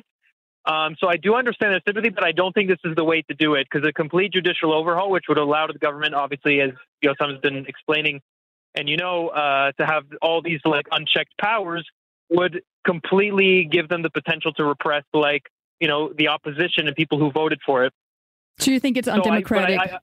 Um, 0.65 0.95
so 0.99 1.07
I 1.07 1.17
do 1.17 1.35
understand 1.35 1.73
their 1.73 1.81
sympathy, 1.85 2.09
but 2.09 2.23
I 2.23 2.31
don't 2.31 2.51
think 2.53 2.69
this 2.69 2.79
is 2.83 2.95
the 2.95 3.03
way 3.03 3.21
to 3.23 3.35
do 3.35 3.53
it 3.53 3.67
because 3.69 3.87
a 3.87 3.93
complete 3.93 4.33
judicial 4.33 4.73
overhaul, 4.73 5.11
which 5.11 5.25
would 5.29 5.37
allow 5.37 5.67
the 5.67 5.77
government, 5.77 6.15
obviously, 6.15 6.59
as 6.59 6.71
Yosam 7.03 7.31
has 7.31 7.39
been 7.39 7.65
explaining, 7.67 8.21
and 8.75 8.89
you 8.89 8.97
know, 8.97 9.29
uh, 9.29 9.71
to 9.73 9.85
have 9.85 10.03
all 10.21 10.41
these 10.41 10.59
like 10.65 10.85
unchecked 10.91 11.37
powers 11.39 11.87
would 12.29 12.61
completely 12.85 13.67
give 13.69 13.89
them 13.89 14.01
the 14.01 14.09
potential 14.09 14.51
to 14.53 14.63
repress 14.63 15.03
like 15.13 15.43
you 15.79 15.87
know 15.87 16.11
the 16.17 16.27
opposition 16.27 16.87
and 16.87 16.95
people 16.95 17.19
who 17.19 17.31
voted 17.31 17.59
for 17.65 17.85
it. 17.85 17.93
Do 18.59 18.71
you 18.71 18.79
think 18.79 18.97
it's 18.97 19.07
undemocratic? 19.07 19.79
So, 19.79 19.91
I, 19.91 19.95
I, 19.95 19.99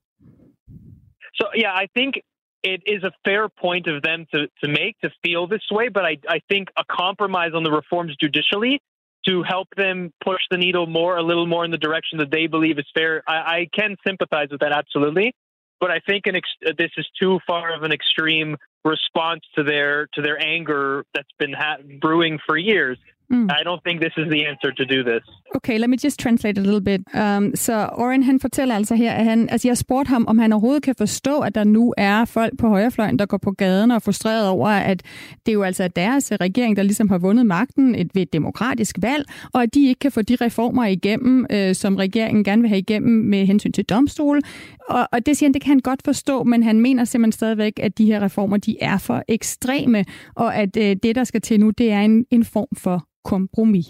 so 1.41 1.47
yeah, 1.55 1.73
I 1.73 1.89
think 1.95 2.21
it 2.63 2.83
is 2.87 3.03
a 3.03 3.13
fair 3.25 3.49
point 3.49 3.87
of 3.87 4.03
them 4.03 4.27
to, 4.33 4.47
to 4.63 4.69
make 4.69 4.99
to 5.01 5.11
feel 5.23 5.47
this 5.47 5.63
way, 5.71 5.89
but 5.89 6.05
I, 6.05 6.19
I 6.29 6.41
think 6.49 6.69
a 6.79 6.85
compromise 6.89 7.53
on 7.55 7.65
the 7.65 7.73
reforms 7.73 8.15
judicially 8.21 8.81
to 9.27 9.43
help 9.43 9.69
them 9.77 10.13
push 10.25 10.41
the 10.51 10.57
needle 10.57 10.87
more, 10.87 11.17
a 11.17 11.23
little 11.23 11.47
more 11.47 11.65
in 11.65 11.71
the 11.71 11.79
direction 11.79 12.19
that 12.19 12.31
they 12.31 12.47
believe 12.47 12.79
is 12.79 12.87
fair. 12.95 13.23
I, 13.27 13.33
I 13.33 13.69
can 13.73 13.97
sympathize 14.07 14.49
with 14.51 14.61
that 14.61 14.73
absolutely, 14.73 15.35
but 15.83 15.91
I 15.91 15.99
think 15.99 16.29
ex- 16.29 16.49
uh, 16.65 16.71
this 16.79 16.93
is 16.97 17.07
too 17.21 17.41
far 17.45 17.75
of 17.75 17.83
an 17.83 17.91
extreme 17.91 18.57
response 18.85 19.43
to 19.57 19.65
their 19.65 20.07
to 20.15 20.23
their 20.23 20.41
anger 20.41 21.05
that's 21.13 21.33
been 21.41 21.53
ha- 21.53 21.79
brewing 22.01 22.39
for 22.47 22.57
years. 22.57 22.99
Mm. 23.33 23.49
I 23.59 23.63
don't 23.69 23.83
think 23.87 23.97
this 24.05 24.15
is 24.23 24.27
the 24.35 24.43
answer 24.51 24.71
to 24.81 24.85
do 24.95 24.99
this. 25.11 25.23
Okay, 25.55 25.79
let 25.79 25.89
me 25.91 25.97
just 25.97 26.19
translate 26.21 26.59
a 26.59 26.63
little 26.69 26.85
bit. 26.91 27.01
Um, 27.15 27.57
så 27.57 27.89
Oren 27.93 28.23
han 28.23 28.41
fortæller 28.41 28.75
altså 28.75 28.95
her, 28.95 29.13
at 29.13 29.25
han, 29.25 29.49
altså 29.49 29.69
jeg 29.69 29.77
spurgte 29.77 30.09
ham, 30.09 30.25
om 30.29 30.39
han 30.39 30.53
overhovedet 30.53 30.83
kan 30.83 30.95
forstå, 30.99 31.41
at 31.41 31.55
der 31.55 31.65
nu 31.65 31.95
er 31.97 32.25
folk 32.25 32.59
på 32.59 32.69
højrefløjen, 32.69 33.19
der 33.19 33.27
går 33.27 33.37
på 33.37 33.51
gaden 33.51 33.91
og 33.91 33.95
er 33.95 33.99
frustreret 33.99 34.49
over, 34.49 34.69
at 34.69 35.03
det 35.47 35.53
jo 35.53 35.63
altså 35.63 35.85
er 35.85 35.89
deres 35.89 36.33
regering, 36.41 36.77
der 36.77 36.83
ligesom 36.83 37.09
har 37.09 37.19
vundet 37.19 37.47
magten 37.47 37.95
et, 37.95 38.11
ved 38.15 38.23
et 38.23 38.33
demokratisk 38.33 38.97
valg, 39.03 39.25
og 39.55 39.63
at 39.63 39.75
de 39.75 39.89
ikke 39.89 39.99
kan 39.99 40.13
få 40.13 40.23
de 40.23 40.37
reformer 40.41 40.85
igennem, 40.85 41.47
øh, 41.51 41.75
som 41.75 41.97
regeringen 41.97 42.45
gerne 42.45 42.63
vil 42.63 42.69
have 42.69 42.79
igennem 42.79 43.25
med 43.29 43.47
hensyn 43.47 43.73
til 43.73 43.85
domstol. 43.85 44.41
Og, 44.89 45.09
og 45.13 45.27
det 45.27 45.37
siger 45.37 45.49
han, 45.49 45.55
det 45.55 45.63
kan 45.63 45.69
han 45.69 45.81
godt 45.81 46.03
forstå, 46.05 46.43
men 46.43 46.63
han 46.63 46.81
mener 46.81 47.05
simpelthen 47.05 47.33
stadigvæk, 47.33 47.73
at 47.83 47.99
de 47.99 48.07
her 48.07 48.23
reformer, 48.23 48.57
de 48.57 48.77
er 48.81 48.99
for 48.99 49.23
ekstreme, 49.29 50.05
og 50.35 50.57
at 50.57 50.77
øh, 50.77 50.97
det, 51.03 51.15
der 51.15 51.25
skal 51.25 51.41
til 51.41 51.61
nu, 51.61 51.71
det 51.71 51.93
er 51.93 52.01
en, 52.01 52.27
en 52.31 52.45
form 52.45 52.69
for 52.77 53.07
kompromis. 53.25 53.87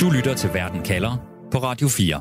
Du 0.00 0.10
lytter 0.16 0.34
til 0.36 0.50
Verden 0.54 0.82
kalder 0.82 1.16
på 1.50 1.58
Radio 1.58 1.88
4. 1.88 2.20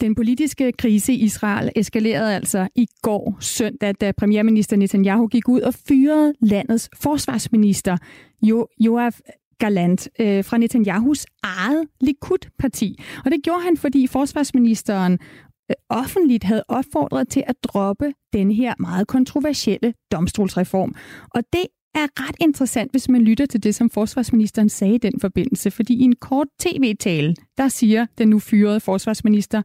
Den 0.00 0.14
politiske 0.14 0.72
krise 0.72 1.12
i 1.12 1.16
Israel 1.16 1.70
eskalerede 1.76 2.34
altså 2.34 2.68
i 2.74 2.86
går 3.02 3.36
søndag, 3.40 3.94
da 4.00 4.12
premierminister 4.12 4.76
Netanyahu 4.76 5.26
gik 5.26 5.48
ud 5.48 5.60
og 5.60 5.74
fyrede 5.74 6.34
landets 6.40 6.90
forsvarsminister 6.94 7.96
jo 8.42 8.66
Joab 8.80 9.12
Galant 9.58 10.08
øh, 10.20 10.44
fra 10.44 10.58
Netanyahus 10.58 11.26
eget 11.42 11.84
Likud-parti. 12.00 13.02
Og 13.24 13.30
det 13.30 13.40
gjorde 13.42 13.62
han, 13.62 13.76
fordi 13.76 14.06
forsvarsministeren 14.06 15.12
øh, 15.12 15.74
offentligt 15.88 16.44
havde 16.44 16.64
opfordret 16.68 17.28
til 17.28 17.44
at 17.46 17.54
droppe 17.64 18.12
den 18.32 18.50
her 18.50 18.74
meget 18.78 19.06
kontroversielle 19.06 19.94
domstolsreform. 20.12 20.94
Og 21.34 21.42
det 21.52 21.66
er 21.94 22.28
ret 22.28 22.36
interessant, 22.40 22.90
hvis 22.90 23.08
man 23.08 23.22
lytter 23.22 23.46
til 23.46 23.62
det, 23.62 23.74
som 23.74 23.90
forsvarsministeren 23.90 24.68
sagde 24.68 24.94
i 24.94 24.98
den 24.98 25.20
forbindelse. 25.20 25.70
Fordi 25.70 25.94
i 25.94 26.02
en 26.02 26.16
kort 26.16 26.46
tv-tale, 26.60 27.34
der 27.58 27.68
siger 27.68 28.06
den 28.18 28.28
nu 28.28 28.38
fyrede 28.38 28.80
forsvarsminister, 28.80 29.62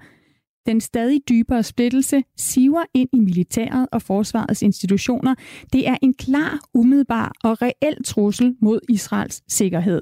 den 0.66 0.82
stadig 0.82 1.22
dybere 1.30 1.64
splittelse 1.64 2.24
siver 2.38 2.84
ind 2.94 3.10
i 3.14 3.20
militæret 3.20 3.88
og 3.92 4.02
forsvarets 4.02 4.62
institutioner. 4.62 5.36
Det 5.74 5.88
er 5.88 5.98
en 6.02 6.14
klar, 6.14 6.60
umiddelbar 6.74 7.32
og 7.44 7.62
reel 7.62 8.04
trussel 8.06 8.56
mod 8.62 8.80
Israels 8.90 9.44
sikkerhed. 9.48 10.02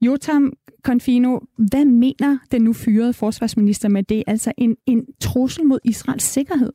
Jotam 0.00 0.52
Confino, 0.82 1.38
hvad 1.70 1.84
mener 1.84 2.38
den 2.50 2.62
nu 2.62 2.72
fyrede 2.72 3.12
forsvarsminister 3.12 3.88
med 3.88 4.02
det? 4.02 4.24
Altså 4.26 4.52
en, 4.58 4.76
en 4.86 5.06
trussel 5.20 5.66
mod 5.66 5.78
Israels 5.84 6.24
sikkerhed? 6.24 6.72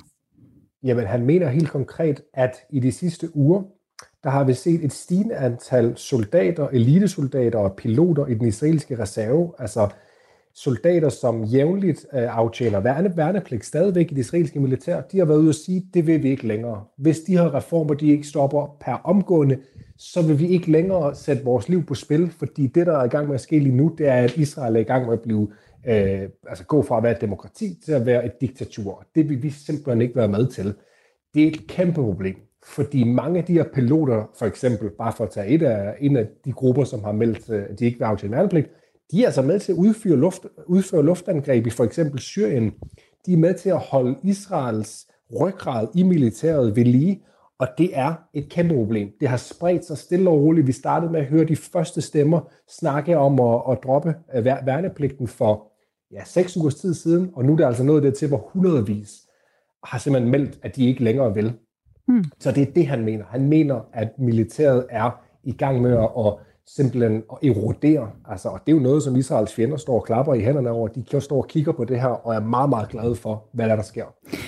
Jamen, 0.84 1.06
han 1.06 1.25
mener 1.25 1.50
helt 1.50 1.70
konkret, 1.70 2.22
at 2.34 2.56
i 2.70 2.80
de 2.80 2.91
sidste 2.91 3.36
uger, 3.36 3.63
der 4.24 4.30
har 4.30 4.44
vi 4.44 4.54
set 4.54 4.86
et 4.86 4.94
stigende 4.94 5.36
antal 5.36 5.98
soldater, 5.98 6.68
elitesoldater 6.68 7.60
og 7.60 7.75
piloter 7.75 8.28
i 8.28 8.34
den 8.34 8.48
israelske 8.48 9.00
reserve, 9.00 9.54
altså 9.60 9.90
soldater, 10.54 11.10
som 11.10 11.44
jævnligt 11.44 12.06
øh, 12.13 12.38
aftjener 12.38 12.80
værne, 12.80 13.18
værnepligt 13.18 13.66
stadigvæk 13.66 14.12
i 14.12 14.13
det 14.13 14.22
israelske 14.22 14.60
militær, 14.60 15.01
de 15.01 15.18
har 15.18 15.25
været 15.25 15.38
ude 15.38 15.50
og 15.50 15.56
sige, 15.56 15.86
det 15.94 16.08
vil 16.08 16.24
vi 16.24 16.30
ikke 16.30 16.48
længere. 16.48 16.84
Hvis 16.98 17.20
de 17.20 17.38
her 17.38 17.56
reformer, 17.56 17.94
de 17.94 18.08
ikke 18.08 18.28
stopper 18.28 18.78
per 18.80 18.94
omgående, 19.04 19.58
så 19.98 20.22
vil 20.22 20.40
vi 20.40 20.48
ikke 20.48 20.72
længere 20.72 21.16
sætte 21.16 21.44
vores 21.44 21.70
liv 21.70 21.86
på 21.86 21.96
spil, 21.96 22.32
fordi 22.40 22.68
det, 22.68 22.88
der 22.88 22.98
er 22.98 23.04
i 23.04 23.08
gang 23.08 23.28
med 23.28 23.36
at 23.36 23.42
ske 23.42 23.60
lige 23.60 23.75
nu, 23.75 23.96
det 23.98 24.08
er, 24.08 24.16
at 24.16 24.38
Israel 24.38 24.75
er 24.75 24.80
i 24.80 24.84
gang 24.84 25.06
med 25.06 25.13
at 25.13 25.22
blive, 25.22 25.51
øh, 25.88 26.30
altså 26.48 26.66
gå 26.66 26.82
fra 26.82 26.98
at 26.98 27.04
være 27.04 27.12
et 27.12 27.22
demokrati 27.22 27.78
til 27.86 27.92
at 27.92 28.06
være 28.06 28.25
et 28.25 28.42
diktatur. 28.42 29.06
Det 29.16 29.30
vil 29.30 29.44
vi 29.44 29.50
simpelthen 29.50 30.01
ikke 30.01 30.16
være 30.16 30.28
med 30.28 30.48
til. 30.48 30.74
Det 31.34 31.44
er 31.44 31.48
et 31.48 31.68
kæmpe 31.68 32.01
problem. 32.01 32.50
Fordi 32.65 33.03
mange 33.03 33.39
af 33.39 33.46
de 33.46 33.53
her 33.53 33.65
piloter, 33.74 34.30
for 34.39 34.46
eksempel, 34.46 34.89
bare 34.89 35.13
for 35.18 35.24
at 35.24 35.30
tage 35.30 35.48
et 35.48 35.63
af, 35.63 35.96
en 36.00 36.18
af 36.18 36.27
de 36.46 36.51
grupper, 36.51 36.84
som 36.84 37.03
har 37.03 37.12
meldt, 37.12 37.50
øh, 37.50 37.63
at 37.70 37.80
de 37.80 37.86
ikke 37.86 37.98
vil 37.98 38.06
aftale 38.06 38.32
værnepligt, 38.32 38.70
de 39.12 39.22
er 39.22 39.25
altså 39.25 39.41
med 39.41 39.60
til 39.60 39.72
at 39.72 39.77
udføre, 39.77 40.15
luft, 40.15 40.46
udføre 40.65 41.06
luftangreb 41.06 41.68
i 41.68 41.70
for 41.70 41.84
eksempel 41.84 42.20
Syrien. 42.20 42.72
De 43.25 43.34
er 43.34 43.38
med 43.38 43.53
til 43.53 43.70
at 43.70 43.77
holde 43.77 44.15
Israels 44.24 45.08
ryggrad 45.41 45.88
i 45.96 46.03
militæret 46.03 46.75
ved 46.75 46.86
lige, 46.86 47.24
og 47.60 47.68
det 47.77 47.89
er 47.94 48.13
et 48.34 48.50
kæmpe 48.50 48.75
problem. 48.75 49.12
Det 49.20 49.27
har 49.27 49.38
spredt 49.38 49.86
sig 49.86 49.98
stille 49.98 50.30
og 50.30 50.41
roligt. 50.41 50.68
Vi 50.68 50.72
startede 50.72 51.12
med 51.12 51.20
at 51.20 51.25
høre 51.25 51.46
de 51.46 51.56
første 51.56 52.01
stemmer 52.01 52.51
snakke 52.70 53.18
om 53.18 53.39
at, 53.39 53.62
at 53.72 53.77
droppe 53.84 54.15
øh, 54.36 54.46
værnepligten 54.46 55.27
for 55.27 55.72
ja, 56.12 56.24
seks 56.24 56.58
ugers 56.58 56.75
tid 56.75 56.94
siden, 56.94 57.32
og 57.34 57.46
nu 57.46 57.53
er 57.53 57.58
der 57.58 57.68
altså 57.68 57.84
nået 57.84 58.03
der 58.03 58.12
til, 58.12 58.27
hvor 58.27 58.50
hundredvis 58.53 59.12
har 59.84 59.98
simpelthen 59.98 60.32
meldt, 60.32 60.60
at 60.63 60.75
de 60.75 60.88
ikke 60.88 61.03
længere 61.03 61.34
vil. 61.34 61.53
Mm. 62.12 62.24
Så 62.39 62.51
det 62.51 62.68
er 62.68 62.72
det, 62.72 62.88
han 62.88 63.06
mener. 63.06 63.25
Han 63.30 63.50
mener, 63.50 63.82
at 63.94 64.10
militæret 64.18 64.86
er 64.89 65.22
i 65.44 65.51
gang 65.51 65.82
med 65.82 65.91
at 65.91 66.10
simpelthen 66.68 67.24
at 67.32 67.50
erodere. 67.50 68.10
Altså, 68.30 68.50
og 68.50 68.60
det 68.65 68.72
er 68.72 68.75
jo 68.75 68.82
noget, 68.82 69.03
som 69.03 69.15
Israels 69.15 69.53
fjender 69.53 69.77
står 69.77 69.96
og 69.96 70.06
klapper 70.06 70.34
i 70.34 70.39
hænderne 70.39 70.70
over. 70.70 70.88
De 70.88 71.03
kan 71.12 71.22
stå 71.22 71.36
og 71.36 71.48
kigger 71.48 71.72
på 71.72 71.86
det 71.86 72.01
her 72.01 72.08
og 72.08 72.36
er 72.36 72.39
meget, 72.39 72.70
meget 72.70 72.89
glade 72.89 73.15
for, 73.15 73.44
hvad 73.53 73.70
der, 73.70 73.75
der 73.75 73.84
sker. 73.84 74.03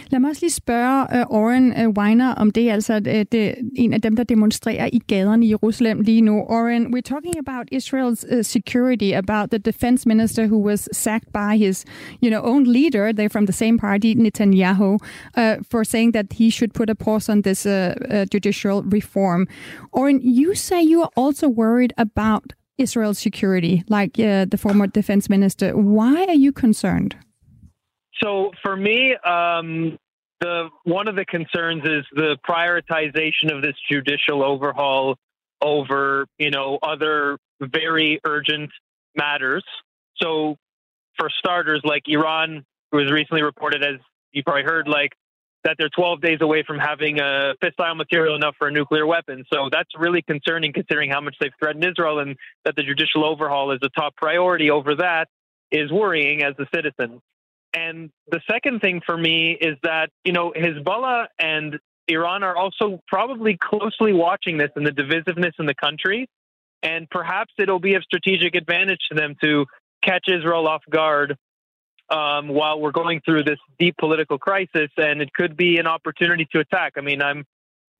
Lad 0.09 0.19
mig 0.19 0.29
også 0.29 0.41
lige 0.41 0.51
spørge 0.51 1.07
uh, 1.13 1.37
Oren 1.37 1.73
uh, 1.85 1.89
Weiner 1.97 2.33
om 2.33 2.51
det, 2.51 2.69
altså 2.69 2.95
uh, 2.95 3.21
det, 3.31 3.55
en 3.75 3.93
af 3.93 4.01
dem, 4.01 4.15
der 4.15 4.23
demonstrerer 4.23 4.89
i 4.93 4.99
gaderne 5.07 5.45
i 5.45 5.49
Jerusalem 5.49 6.01
lige 6.01 6.21
nu. 6.21 6.41
Oren, 6.49 6.95
we're 6.95 7.01
talking 7.01 7.35
about 7.47 7.67
Israel's 7.71 8.37
uh, 8.37 8.43
security, 8.43 9.13
about 9.13 9.49
the 9.49 9.59
defense 9.59 10.07
minister 10.07 10.47
who 10.47 10.57
was 10.57 10.89
sacked 10.91 11.33
by 11.33 11.57
his, 11.57 11.85
you 12.23 12.29
know, 12.29 12.41
own 12.41 12.63
leader, 12.63 13.11
they're 13.11 13.29
from 13.29 13.45
the 13.45 13.53
same 13.53 13.77
party, 13.77 14.15
Netanyahu, 14.15 14.97
uh, 15.37 15.55
for 15.71 15.83
saying 15.83 16.13
that 16.13 16.25
he 16.33 16.49
should 16.49 16.73
put 16.73 16.89
a 16.89 16.95
pause 16.95 17.31
on 17.31 17.41
this 17.41 17.65
uh, 17.65 17.71
uh, 18.11 18.25
judicial 18.31 18.83
reform. 18.83 19.47
Oren, 19.91 20.19
you 20.21 20.55
say 20.55 20.81
you 20.81 21.01
are 21.01 21.11
also 21.15 21.47
worried 21.49 21.93
about 21.97 22.02
Israel's 22.77 23.19
security, 23.19 23.83
like 23.87 24.19
uh, 24.19 24.45
the 24.45 24.57
former 24.57 24.87
defense 24.87 25.29
minister. 25.29 25.75
Why 25.77 26.25
are 26.25 26.33
you 26.33 26.51
concerned? 26.51 27.15
So, 28.21 28.51
for 28.61 28.75
me, 28.75 29.15
um, 29.25 29.97
the 30.39 30.69
one 30.83 31.07
of 31.07 31.15
the 31.15 31.25
concerns 31.25 31.83
is 31.85 32.05
the 32.13 32.37
prioritization 32.47 33.55
of 33.55 33.61
this 33.61 33.75
judicial 33.89 34.43
overhaul 34.43 35.17
over, 35.61 36.25
you 36.37 36.51
know, 36.51 36.79
other 36.81 37.37
very 37.61 38.19
urgent 38.25 38.69
matters. 39.15 39.63
So, 40.21 40.57
for 41.17 41.29
starters, 41.37 41.81
like 41.83 42.03
Iran, 42.07 42.65
was 42.91 43.11
recently 43.11 43.43
reported 43.43 43.83
as 43.83 43.99
you 44.31 44.43
probably 44.43 44.63
heard, 44.63 44.87
like 44.87 45.11
that 45.63 45.75
they're 45.77 45.89
12 45.89 46.21
days 46.21 46.39
away 46.41 46.63
from 46.65 46.77
having 46.77 47.19
a 47.19 47.53
fissile 47.63 47.95
material 47.95 48.35
enough 48.35 48.55
for 48.57 48.67
a 48.67 48.71
nuclear 48.71 49.05
weapon. 49.05 49.45
So 49.51 49.69
that's 49.71 49.89
really 49.97 50.21
concerning 50.21 50.73
considering 50.73 51.09
how 51.09 51.21
much 51.21 51.35
they've 51.39 51.53
threatened 51.59 51.85
Israel 51.85 52.19
and 52.19 52.35
that 52.65 52.75
the 52.75 52.83
judicial 52.83 53.25
overhaul 53.25 53.71
is 53.71 53.79
a 53.81 53.89
top 53.89 54.15
priority 54.15 54.69
over 54.69 54.95
that 54.95 55.27
is 55.71 55.91
worrying 55.91 56.43
as 56.43 56.53
a 56.59 56.65
citizen. 56.73 57.21
And 57.73 58.11
the 58.29 58.39
second 58.49 58.81
thing 58.81 59.01
for 59.05 59.17
me 59.17 59.57
is 59.59 59.77
that, 59.83 60.09
you 60.23 60.31
know, 60.31 60.53
Hezbollah 60.55 61.25
and 61.39 61.79
Iran 62.07 62.43
are 62.43 62.55
also 62.55 62.99
probably 63.07 63.57
closely 63.57 64.13
watching 64.13 64.57
this 64.57 64.69
and 64.75 64.85
the 64.85 64.91
divisiveness 64.91 65.53
in 65.57 65.65
the 65.65 65.73
country. 65.73 66.27
And 66.83 67.09
perhaps 67.09 67.53
it'll 67.57 67.79
be 67.79 67.95
of 67.95 68.03
strategic 68.03 68.55
advantage 68.55 68.99
to 69.09 69.15
them 69.15 69.35
to 69.41 69.65
catch 70.03 70.27
Israel 70.27 70.67
off 70.67 70.83
guard 70.89 71.37
um, 72.09 72.49
while 72.49 72.79
we're 72.79 72.91
going 72.91 73.21
through 73.25 73.43
this 73.43 73.59
deep 73.79 73.95
political 73.97 74.37
crisis, 74.37 74.89
and 74.97 75.21
it 75.21 75.33
could 75.33 75.55
be 75.57 75.77
an 75.77 75.87
opportunity 75.87 76.47
to 76.51 76.59
attack. 76.59 76.93
I 76.97 77.01
mean, 77.01 77.21
I'm 77.21 77.45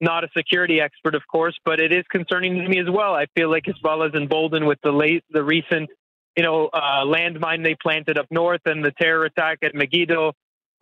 not 0.00 0.24
a 0.24 0.28
security 0.36 0.80
expert, 0.80 1.14
of 1.14 1.22
course, 1.26 1.58
but 1.64 1.80
it 1.80 1.92
is 1.92 2.04
concerning 2.10 2.54
to 2.56 2.68
me 2.68 2.78
as 2.78 2.88
well. 2.90 3.14
I 3.14 3.26
feel 3.36 3.50
like 3.50 3.64
Hezbollah 3.64 4.10
is 4.10 4.14
emboldened 4.14 4.66
with 4.66 4.78
the 4.82 4.92
late, 4.92 5.24
the 5.30 5.42
recent, 5.42 5.90
you 6.36 6.42
know, 6.42 6.66
uh, 6.66 7.04
landmine 7.04 7.64
they 7.64 7.76
planted 7.80 8.18
up 8.18 8.26
north 8.30 8.60
and 8.66 8.84
the 8.84 8.92
terror 8.92 9.24
attack 9.24 9.58
at 9.62 9.74
Megiddo. 9.74 10.32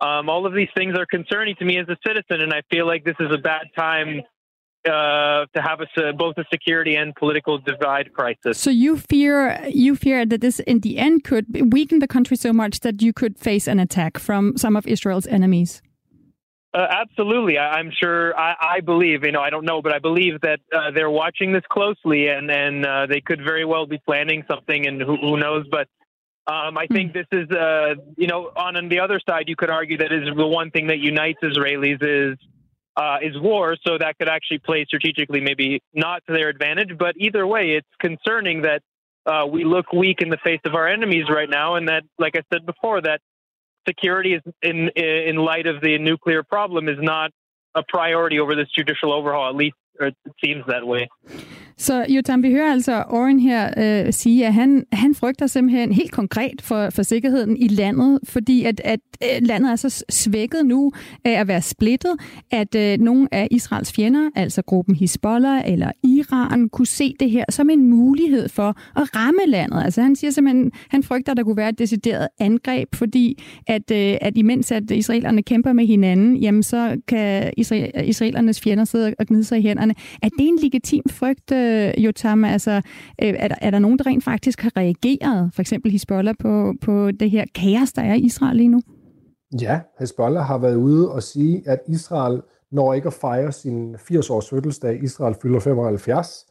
Um, 0.01 0.29
all 0.29 0.45
of 0.45 0.53
these 0.53 0.69
things 0.75 0.97
are 0.97 1.05
concerning 1.05 1.55
to 1.57 1.65
me 1.65 1.77
as 1.79 1.87
a 1.87 1.97
citizen, 2.05 2.41
and 2.41 2.53
I 2.53 2.61
feel 2.69 2.85
like 2.85 3.05
this 3.05 3.15
is 3.19 3.31
a 3.31 3.37
bad 3.37 3.67
time 3.77 4.23
uh, 4.85 5.45
to 5.53 5.61
have 5.61 5.79
a, 5.81 6.13
both 6.13 6.37
a 6.37 6.45
security 6.51 6.95
and 6.95 7.15
political 7.15 7.57
divide 7.57 8.13
crisis. 8.13 8.59
So 8.59 8.69
you 8.69 8.97
fear 8.97 9.65
you 9.67 9.95
fear 9.95 10.25
that 10.25 10.41
this, 10.41 10.59
in 10.59 10.81
the 10.81 10.97
end, 10.97 11.23
could 11.23 11.45
weaken 11.73 11.99
the 11.99 12.07
country 12.07 12.37
so 12.37 12.51
much 12.51 12.81
that 12.81 13.01
you 13.01 13.13
could 13.13 13.37
face 13.37 13.67
an 13.67 13.79
attack 13.79 14.17
from 14.17 14.57
some 14.57 14.75
of 14.75 14.85
Israel's 14.87 15.27
enemies. 15.27 15.81
Uh, 16.73 16.87
absolutely, 16.89 17.59
I, 17.59 17.79
am 17.79 17.91
sure. 17.91 18.35
I, 18.35 18.55
I, 18.77 18.79
believe, 18.79 19.23
you 19.23 19.31
know, 19.31 19.41
I 19.41 19.51
don't 19.51 19.63
know, 19.63 19.83
but 19.83 19.93
I 19.93 19.99
believe 19.99 20.41
that 20.41 20.59
uh, 20.73 20.89
they're 20.89 21.09
watching 21.09 21.53
this 21.53 21.61
closely, 21.69 22.29
and 22.29 22.49
and 22.49 22.83
uh, 22.83 23.05
they 23.05 23.21
could 23.21 23.43
very 23.43 23.63
well 23.63 23.85
be 23.85 23.99
planning 23.99 24.43
something, 24.49 24.87
and 24.87 24.99
who, 24.99 25.15
who 25.17 25.37
knows? 25.37 25.67
But 25.69 25.87
um, 26.47 26.77
I 26.77 26.87
think 26.87 27.11
hmm. 27.11 27.19
this 27.19 27.27
is, 27.31 27.49
uh, 27.51 27.93
you 28.17 28.27
know, 28.27 28.51
on, 28.55 28.75
on 28.75 28.89
the 28.89 28.99
other 28.99 29.21
side, 29.27 29.43
you 29.47 29.55
could 29.55 29.69
argue 29.69 29.97
that 29.99 30.11
is 30.11 30.27
the 30.35 30.47
one 30.47 30.71
thing 30.71 30.87
that 30.87 30.97
unites 30.97 31.39
Israelis 31.41 32.01
is 32.01 32.39
uh, 32.95 33.17
is 33.21 33.39
war, 33.39 33.75
so 33.85 33.97
that 33.97 34.17
could 34.17 34.29
actually 34.29 34.59
play 34.59 34.85
strategically, 34.85 35.41
maybe 35.41 35.81
not 35.93 36.23
to 36.27 36.33
their 36.33 36.49
advantage. 36.49 36.97
But 36.97 37.15
either 37.17 37.45
way, 37.45 37.71
it's 37.71 37.87
concerning 37.99 38.61
that 38.63 38.81
uh, 39.25 39.45
we 39.47 39.63
look 39.63 39.91
weak 39.93 40.21
in 40.21 40.29
the 40.29 40.37
face 40.43 40.59
of 40.65 40.75
our 40.75 40.87
enemies 40.87 41.25
right 41.29 41.49
now, 41.49 41.75
and 41.75 41.87
that, 41.87 42.03
like 42.19 42.35
I 42.35 42.43
said 42.53 42.65
before, 42.65 43.01
that 43.01 43.21
security 43.87 44.33
is 44.33 44.41
in 44.61 44.89
in 44.95 45.37
light 45.37 45.67
of 45.67 45.81
the 45.81 45.97
nuclear 45.97 46.43
problem 46.43 46.87
is 46.87 46.97
not 46.99 47.31
a 47.75 47.83
priority 47.87 48.39
over 48.39 48.55
this 48.55 48.67
judicial 48.75 49.13
overhaul. 49.13 49.49
At 49.49 49.55
least 49.55 49.75
it 49.99 50.15
seems 50.43 50.63
that 50.67 50.85
way. 50.85 51.09
Så 51.77 52.05
Jotam, 52.09 52.43
vi 52.43 52.51
hører 52.51 52.71
altså 52.71 53.03
Oren 53.09 53.39
her 53.39 53.69
øh, 53.77 54.13
sige, 54.13 54.47
at 54.47 54.53
han, 54.53 54.83
han 54.93 55.15
frygter 55.15 55.47
simpelthen 55.47 55.91
helt 55.91 56.11
konkret 56.11 56.61
for, 56.61 56.89
for 56.89 57.03
sikkerheden 57.03 57.57
i 57.57 57.67
landet, 57.67 58.19
fordi 58.23 58.63
at, 58.63 58.81
at 58.83 58.99
øh, 59.23 59.47
landet 59.47 59.71
er 59.71 59.75
så 59.75 60.03
svækket 60.09 60.65
nu 60.65 60.91
af 61.25 61.31
at 61.31 61.47
være 61.47 61.61
splittet, 61.61 62.15
at 62.51 62.75
øh, 62.75 62.99
nogle 62.99 63.27
af 63.31 63.47
Israels 63.51 63.93
fjender, 63.93 64.29
altså 64.35 64.61
gruppen 64.61 64.95
Hezbollah 64.95 65.63
eller 65.65 65.91
Iran, 66.03 66.69
kunne 66.69 66.87
se 66.87 67.15
det 67.19 67.31
her 67.31 67.45
som 67.49 67.69
en 67.69 67.89
mulighed 67.89 68.49
for 68.49 68.67
at 69.01 69.15
ramme 69.15 69.41
landet. 69.47 69.83
Altså 69.83 70.01
han 70.01 70.15
siger 70.15 70.31
simpelthen, 70.31 70.71
han 70.89 71.03
frygter, 71.03 71.31
at 71.31 71.37
der 71.37 71.43
kunne 71.43 71.57
være 71.57 71.69
et 71.69 71.79
decideret 71.79 72.27
angreb, 72.39 72.95
fordi 72.95 73.43
at, 73.67 73.91
øh, 73.91 74.17
at 74.21 74.37
imens 74.37 74.71
at 74.71 74.91
israelerne 74.91 75.43
kæmper 75.43 75.73
med 75.73 75.87
hinanden, 75.87 76.35
jamen 76.35 76.63
så 76.63 76.97
kan 77.07 77.53
israel, 77.57 77.91
israelernes 78.03 78.61
fjender 78.61 78.85
sidde 78.85 79.13
og 79.19 79.25
gnide 79.25 79.43
sig 79.43 79.59
i 79.59 79.61
hænderne. 79.61 79.95
Er 80.21 80.29
det 80.29 80.47
en 80.47 80.59
legitim 80.61 81.03
frygt, 81.09 81.51
øh, 81.51 81.62
øh, 81.63 81.93
øh, 81.97 82.05
Jotam? 82.05 82.45
Altså, 82.45 82.71
øh, 83.21 83.33
er, 83.37 83.47
der, 83.47 83.55
er 83.61 83.71
der 83.71 83.79
nogen, 83.79 83.97
der 83.97 84.05
rent 84.05 84.23
faktisk 84.23 84.61
har 84.61 84.71
reageret, 84.77 85.51
for 85.53 85.61
eksempel 85.61 85.91
Hezbollah, 85.91 86.35
på, 86.39 86.73
på 86.81 87.11
det 87.11 87.29
her 87.31 87.45
kaos, 87.55 87.93
der 87.93 88.01
er 88.01 88.13
i 88.13 88.19
Israel 88.19 88.57
lige 88.57 88.69
nu? 88.69 88.81
Ja, 89.61 89.79
Hezbollah 89.99 90.45
har 90.45 90.57
været 90.57 90.75
ude 90.75 91.11
og 91.11 91.23
sige, 91.23 91.63
at 91.65 91.79
Israel 91.87 92.41
når 92.71 92.93
ikke 92.93 93.07
at 93.07 93.13
fejre 93.13 93.51
sin 93.51 93.95
80-års 93.95 94.49
fødselsdag. 94.49 95.03
Israel 95.03 95.35
fylder 95.41 95.59
75 95.59 96.45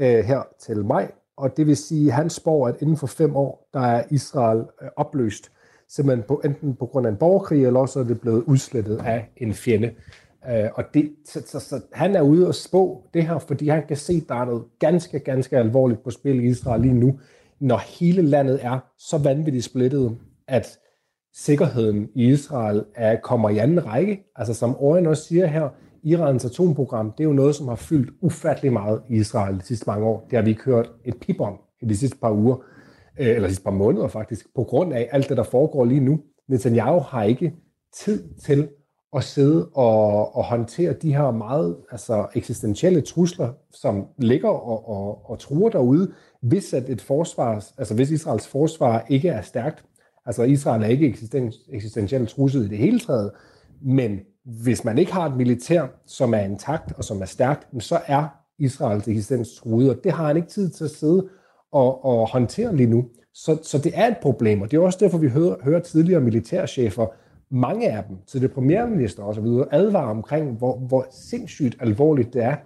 øh, 0.00 0.06
her 0.06 0.42
til 0.60 0.84
maj, 0.84 1.12
og 1.36 1.56
det 1.56 1.66
vil 1.66 1.76
sige, 1.76 2.08
at 2.08 2.14
han 2.14 2.30
spår, 2.30 2.68
at 2.68 2.76
inden 2.80 2.96
for 2.96 3.06
fem 3.06 3.36
år, 3.36 3.68
der 3.74 3.80
er 3.80 4.04
Israel 4.10 4.64
øh, 4.82 4.88
opløst, 4.96 5.50
simpelthen 5.88 6.24
på, 6.28 6.40
enten 6.44 6.76
på 6.76 6.86
grund 6.86 7.06
af 7.06 7.10
en 7.10 7.16
borgerkrig, 7.16 7.66
eller 7.66 7.80
også 7.80 8.00
er 8.00 8.04
det 8.04 8.20
blevet 8.20 8.42
udslettet 8.42 8.96
af 8.96 9.30
en 9.36 9.54
fjende. 9.54 9.90
Øh, 10.48 10.68
og 10.74 10.84
det, 10.94 11.10
så, 11.26 11.42
så, 11.46 11.60
så 11.60 11.80
han 11.92 12.16
er 12.16 12.22
ude 12.22 12.48
og 12.48 12.54
spå 12.54 13.04
det 13.14 13.22
her, 13.26 13.38
fordi 13.38 13.68
han 13.68 13.86
kan 13.88 13.96
se, 13.96 14.12
at 14.12 14.28
der 14.28 14.34
er 14.34 14.44
noget 14.44 14.62
ganske, 14.78 15.18
ganske 15.18 15.58
alvorligt 15.58 16.04
på 16.04 16.10
spil 16.10 16.44
i 16.44 16.48
Israel 16.48 16.80
lige 16.80 16.94
nu, 16.94 17.18
når 17.60 17.98
hele 17.98 18.22
landet 18.22 18.64
er 18.64 18.78
så 18.98 19.18
vanvittigt 19.18 19.64
splittet, 19.64 20.18
at 20.48 20.78
sikkerheden 21.34 22.08
i 22.14 22.28
Israel 22.28 22.84
er, 22.94 23.16
kommer 23.20 23.48
i 23.48 23.58
anden 23.58 23.86
række. 23.86 24.22
Altså 24.36 24.54
som 24.54 24.76
Oren 24.78 25.06
også 25.06 25.24
siger 25.24 25.46
her, 25.46 25.68
Irans 26.02 26.44
atomprogram, 26.44 27.12
det 27.12 27.24
er 27.24 27.28
jo 27.28 27.32
noget, 27.32 27.54
som 27.54 27.68
har 27.68 27.76
fyldt 27.76 28.10
ufattelig 28.20 28.72
meget 28.72 29.02
i 29.10 29.16
Israel 29.16 29.58
de 29.58 29.62
sidste 29.62 29.84
mange 29.86 30.06
år. 30.06 30.26
Det 30.30 30.36
har 30.36 30.44
vi 30.44 30.50
ikke 30.50 30.64
hørt 30.64 30.90
et 31.04 31.14
pip 31.20 31.40
om 31.40 31.58
i 31.82 31.86
de 31.86 31.96
sidste 31.96 32.16
par 32.18 32.32
uger, 32.32 32.56
øh, 33.20 33.26
eller 33.26 33.42
de 33.42 33.48
sidste 33.48 33.64
par 33.64 33.70
måneder 33.70 34.08
faktisk, 34.08 34.46
på 34.54 34.64
grund 34.64 34.92
af 34.92 35.08
alt 35.12 35.28
det, 35.28 35.36
der 35.36 35.42
foregår 35.42 35.84
lige 35.84 36.00
nu. 36.00 36.20
Netanyahu 36.48 36.98
har 36.98 37.22
ikke 37.22 37.54
tid 37.94 38.34
til 38.34 38.68
at 39.16 39.24
sidde 39.24 39.68
og, 39.68 40.36
og 40.36 40.44
håndtere 40.44 40.92
de 40.92 41.14
her 41.14 41.30
meget 41.30 41.76
altså, 41.90 42.26
eksistentielle 42.34 43.00
trusler, 43.00 43.52
som 43.72 44.06
ligger 44.18 44.48
og, 44.48 44.88
og, 44.88 45.30
og 45.30 45.38
truer 45.38 45.70
derude, 45.70 46.12
hvis 46.42 46.72
at 46.74 46.88
et 46.88 47.00
forsvar, 47.00 47.54
altså 47.78 47.94
hvis 47.94 48.10
Israels 48.10 48.46
forsvar 48.46 49.06
ikke 49.08 49.28
er 49.28 49.42
stærkt. 49.42 49.84
Altså 50.26 50.42
Israel 50.42 50.82
er 50.82 50.86
ikke 50.86 51.06
eksisten, 51.06 51.52
eksistentielt 51.72 52.28
truslet 52.28 52.64
i 52.64 52.68
det 52.68 52.78
hele 52.78 53.00
taget, 53.00 53.30
men 53.82 54.20
hvis 54.44 54.84
man 54.84 54.98
ikke 54.98 55.12
har 55.12 55.26
et 55.26 55.36
militær, 55.36 55.86
som 56.06 56.34
er 56.34 56.40
intakt 56.40 56.92
og 56.96 57.04
som 57.04 57.20
er 57.20 57.26
stærkt, 57.26 57.66
så 57.78 58.00
er 58.06 58.24
Israels 58.58 59.08
eksistens 59.08 59.54
truet, 59.54 59.90
og 59.90 59.96
det 60.04 60.12
har 60.12 60.26
han 60.26 60.36
ikke 60.36 60.48
tid 60.48 60.70
til 60.70 60.84
at 60.84 60.90
sidde 60.90 61.28
og, 61.72 62.04
og 62.04 62.30
håndtere 62.30 62.76
lige 62.76 62.90
nu. 62.90 63.04
Så, 63.34 63.58
så 63.62 63.78
det 63.78 63.92
er 63.94 64.06
et 64.06 64.16
problem, 64.22 64.60
og 64.60 64.70
det 64.70 64.76
er 64.76 64.80
også 64.80 64.98
derfor, 65.00 65.18
vi 65.18 65.28
hører, 65.28 65.56
hører 65.62 65.80
tidligere 65.80 66.20
militærchefer 66.20 67.06
mange 67.50 67.90
af 67.90 68.04
dem, 68.04 68.16
til 68.26 68.42
det 68.42 68.52
premierminister 68.52 69.22
og 69.22 69.34
så 69.34 69.40
videre, 69.40 69.66
advarer 69.70 70.10
omkring, 70.10 70.52
hvor, 70.52 70.76
hvor 70.76 71.06
sindssygt 71.10 71.76
alvorligt 71.80 72.34
det 72.34 72.44
er 72.44 72.56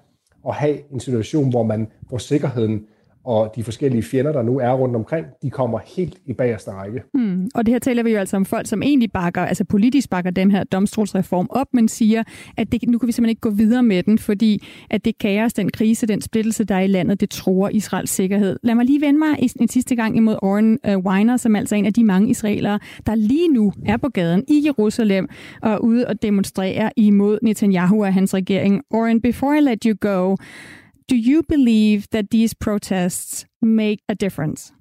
at 0.48 0.54
have 0.54 0.92
en 0.92 1.00
situation, 1.00 1.50
hvor 1.50 1.62
man, 1.62 1.88
hvor 2.08 2.18
sikkerheden 2.18 2.86
og 3.24 3.52
de 3.56 3.64
forskellige 3.64 4.02
fjender, 4.02 4.32
der 4.32 4.42
nu 4.42 4.58
er 4.58 4.72
rundt 4.72 4.96
omkring, 4.96 5.26
de 5.42 5.50
kommer 5.50 5.78
helt 5.96 6.18
i 6.26 6.32
bagerste 6.32 6.70
række. 6.70 7.02
Hmm. 7.14 7.48
Og 7.54 7.66
det 7.66 7.74
her 7.74 7.78
taler 7.78 8.02
vi 8.02 8.10
jo 8.10 8.18
altså 8.18 8.36
om 8.36 8.44
folk, 8.44 8.66
som 8.66 8.82
egentlig 8.82 9.12
bakker, 9.12 9.42
altså 9.42 9.64
politisk 9.64 10.10
bakker 10.10 10.30
den 10.30 10.50
her 10.50 10.64
domstolsreform 10.64 11.46
op, 11.50 11.66
men 11.72 11.88
siger, 11.88 12.22
at 12.56 12.72
det, 12.72 12.88
nu 12.88 12.98
kan 12.98 13.06
vi 13.06 13.12
simpelthen 13.12 13.30
ikke 13.30 13.40
gå 13.40 13.50
videre 13.50 13.82
med 13.82 14.02
den, 14.02 14.18
fordi 14.18 14.66
at 14.90 15.04
det 15.04 15.18
kaos, 15.18 15.52
den 15.52 15.70
krise, 15.70 16.06
den 16.06 16.20
splittelse, 16.20 16.64
der 16.64 16.74
er 16.74 16.80
i 16.80 16.86
landet, 16.86 17.20
det 17.20 17.30
tror 17.30 17.68
Israels 17.68 18.10
sikkerhed. 18.10 18.58
Lad 18.62 18.74
mig 18.74 18.84
lige 18.84 19.00
vende 19.00 19.18
mig 19.18 19.50
en 19.60 19.68
sidste 19.68 19.96
gang 19.96 20.16
imod 20.16 20.36
Oren 20.42 20.78
øh, 20.86 20.98
Weiner, 20.98 21.36
som 21.36 21.56
altså 21.56 21.74
er 21.74 21.78
en 21.78 21.86
af 21.86 21.92
de 21.92 22.04
mange 22.04 22.30
israelere, 22.30 22.78
der 23.06 23.14
lige 23.14 23.48
nu 23.48 23.72
er 23.86 23.96
på 23.96 24.08
gaden 24.08 24.44
i 24.48 24.62
Jerusalem 24.64 25.28
og 25.62 25.84
ude 25.84 26.06
og 26.06 26.22
demonstrere 26.22 26.90
imod 26.96 27.38
Netanyahu 27.42 28.04
og 28.04 28.14
hans 28.14 28.34
regering. 28.34 28.82
Oren, 28.90 29.20
before 29.20 29.58
I 29.58 29.60
let 29.60 29.84
you 29.84 29.94
go, 30.00 30.36
do 31.06 31.16
you 31.16 31.42
believe 31.42 32.08
that 32.10 32.30
these 32.30 32.54
protests 32.54 33.44
make 33.60 34.00
a 34.08 34.14
difference? 34.14 34.72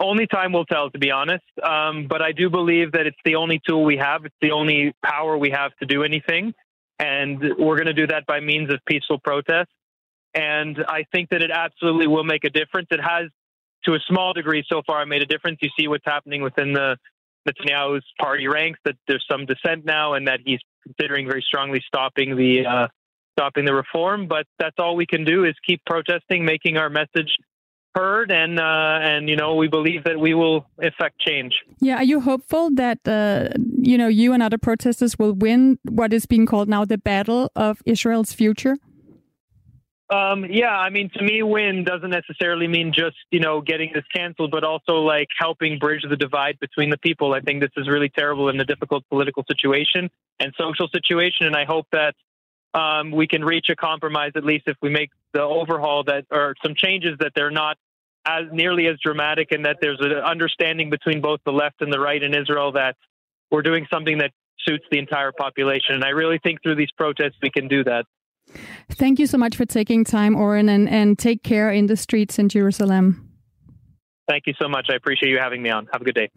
Only 0.00 0.26
time 0.26 0.52
will 0.52 0.64
tell, 0.64 0.90
to 0.90 0.98
be 0.98 1.10
honest. 1.10 1.44
Um, 1.62 2.06
but 2.08 2.22
I 2.22 2.32
do 2.32 2.50
believe 2.50 2.92
that 2.92 3.06
it's 3.06 3.18
the 3.24 3.34
only 3.34 3.60
tool 3.66 3.84
we 3.84 3.96
have. 3.96 4.24
It's 4.24 4.34
the 4.40 4.52
only 4.52 4.92
power 5.04 5.36
we 5.36 5.50
have 5.50 5.74
to 5.80 5.86
do 5.86 6.04
anything. 6.04 6.54
And 7.00 7.40
we're 7.58 7.76
going 7.76 7.86
to 7.86 7.92
do 7.92 8.06
that 8.08 8.26
by 8.26 8.40
means 8.40 8.72
of 8.72 8.78
peaceful 8.86 9.18
protest. 9.18 9.70
And 10.34 10.84
I 10.88 11.04
think 11.12 11.30
that 11.30 11.42
it 11.42 11.50
absolutely 11.50 12.06
will 12.06 12.24
make 12.24 12.44
a 12.44 12.50
difference. 12.50 12.88
It 12.90 13.00
has, 13.00 13.28
to 13.84 13.94
a 13.94 13.98
small 14.08 14.32
degree, 14.32 14.64
so 14.68 14.82
far 14.86 15.04
made 15.06 15.22
a 15.22 15.26
difference. 15.26 15.58
You 15.62 15.70
see 15.78 15.88
what's 15.88 16.04
happening 16.04 16.42
within 16.42 16.72
the 16.72 16.96
Netanyahu's 17.48 18.04
party 18.20 18.46
ranks, 18.46 18.78
that 18.84 18.96
there's 19.06 19.24
some 19.30 19.46
dissent 19.46 19.84
now, 19.84 20.14
and 20.14 20.28
that 20.28 20.40
he's 20.44 20.60
considering 20.84 21.26
very 21.26 21.42
strongly 21.46 21.82
stopping 21.86 22.36
the 22.36 22.66
uh, 22.66 22.88
stopping 23.38 23.64
the 23.64 23.74
reform. 23.74 24.26
But 24.26 24.46
that's 24.58 24.76
all 24.78 24.96
we 24.96 25.06
can 25.06 25.24
do 25.24 25.44
is 25.44 25.54
keep 25.66 25.80
protesting, 25.84 26.44
making 26.44 26.76
our 26.76 26.90
message 26.90 27.30
heard, 27.94 28.30
and 28.30 28.58
uh, 28.58 28.98
and 29.10 29.28
you 29.28 29.36
know 29.36 29.54
we 29.54 29.68
believe 29.68 30.04
that 30.04 30.18
we 30.18 30.34
will 30.34 30.66
effect 30.78 31.20
change. 31.20 31.54
Yeah, 31.80 31.96
are 31.96 32.04
you 32.04 32.20
hopeful 32.20 32.70
that 32.74 33.00
uh, 33.06 33.50
you 33.90 33.96
know 33.98 34.08
you 34.08 34.32
and 34.32 34.42
other 34.42 34.58
protesters 34.58 35.18
will 35.18 35.32
win 35.32 35.78
what 35.84 36.12
is 36.12 36.26
being 36.26 36.46
called 36.46 36.68
now 36.68 36.84
the 36.84 36.98
battle 36.98 37.50
of 37.56 37.82
Israel's 37.86 38.32
future? 38.32 38.76
Um, 40.10 40.46
yeah, 40.48 40.70
I 40.70 40.88
mean, 40.88 41.10
to 41.18 41.22
me, 41.22 41.42
win 41.42 41.84
doesn't 41.84 42.08
necessarily 42.08 42.66
mean 42.66 42.92
just 42.94 43.16
you 43.30 43.40
know 43.40 43.60
getting 43.60 43.90
this 43.92 44.04
canceled, 44.14 44.50
but 44.50 44.64
also 44.64 44.94
like 45.14 45.28
helping 45.38 45.78
bridge 45.78 46.04
the 46.08 46.16
divide 46.16 46.58
between 46.60 46.90
the 46.90 46.98
people. 46.98 47.34
I 47.34 47.40
think 47.40 47.60
this 47.60 47.70
is 47.76 47.88
really 47.88 48.08
terrible 48.08 48.48
in 48.48 48.58
a 48.58 48.64
difficult 48.64 49.04
political 49.08 49.44
situation 49.46 50.10
and 50.40 50.54
social 50.56 50.88
situation, 50.88 51.46
and 51.46 51.56
I 51.56 51.64
hope 51.64 51.86
that 51.92 52.14
um, 52.74 53.10
we 53.10 53.26
can 53.26 53.44
reach 53.44 53.66
a 53.70 53.76
compromise 53.76 54.32
at 54.36 54.44
least 54.44 54.64
if 54.66 54.76
we 54.82 54.90
make 54.90 55.10
the 55.32 55.42
overhaul 55.42 56.04
that 56.04 56.24
or 56.30 56.54
some 56.62 56.74
changes 56.74 57.16
that 57.20 57.32
they're 57.34 57.50
not 57.50 57.76
as 58.26 58.44
nearly 58.52 58.86
as 58.86 58.96
dramatic, 59.02 59.52
and 59.52 59.64
that 59.64 59.78
there's 59.80 60.00
an 60.00 60.12
understanding 60.12 60.90
between 60.90 61.20
both 61.20 61.40
the 61.46 61.52
left 61.52 61.80
and 61.80 61.92
the 61.92 61.98
right 61.98 62.22
in 62.22 62.34
Israel 62.34 62.72
that 62.72 62.96
we're 63.50 63.62
doing 63.62 63.86
something 63.90 64.18
that 64.18 64.32
suits 64.66 64.84
the 64.90 64.98
entire 64.98 65.32
population. 65.32 65.94
And 65.94 66.04
I 66.04 66.10
really 66.10 66.38
think 66.38 66.62
through 66.62 66.74
these 66.74 66.90
protests 66.90 67.36
we 67.40 67.50
can 67.50 67.68
do 67.68 67.84
that. 67.84 68.04
Thank 68.92 69.18
you 69.18 69.26
so 69.26 69.38
much 69.38 69.56
for 69.56 69.64
taking 69.64 70.04
time, 70.04 70.36
Oren, 70.36 70.68
and, 70.68 70.88
and 70.88 71.18
take 71.18 71.42
care 71.42 71.70
in 71.70 71.86
the 71.86 71.96
streets 71.96 72.38
in 72.38 72.48
Jerusalem. 72.48 73.30
Thank 74.28 74.46
you 74.46 74.54
so 74.60 74.68
much. 74.68 74.88
I 74.90 74.94
appreciate 74.94 75.30
you 75.30 75.38
having 75.38 75.62
me 75.62 75.70
on. 75.70 75.88
Have 75.92 76.02
a 76.02 76.04
good 76.04 76.14
day. 76.14 76.30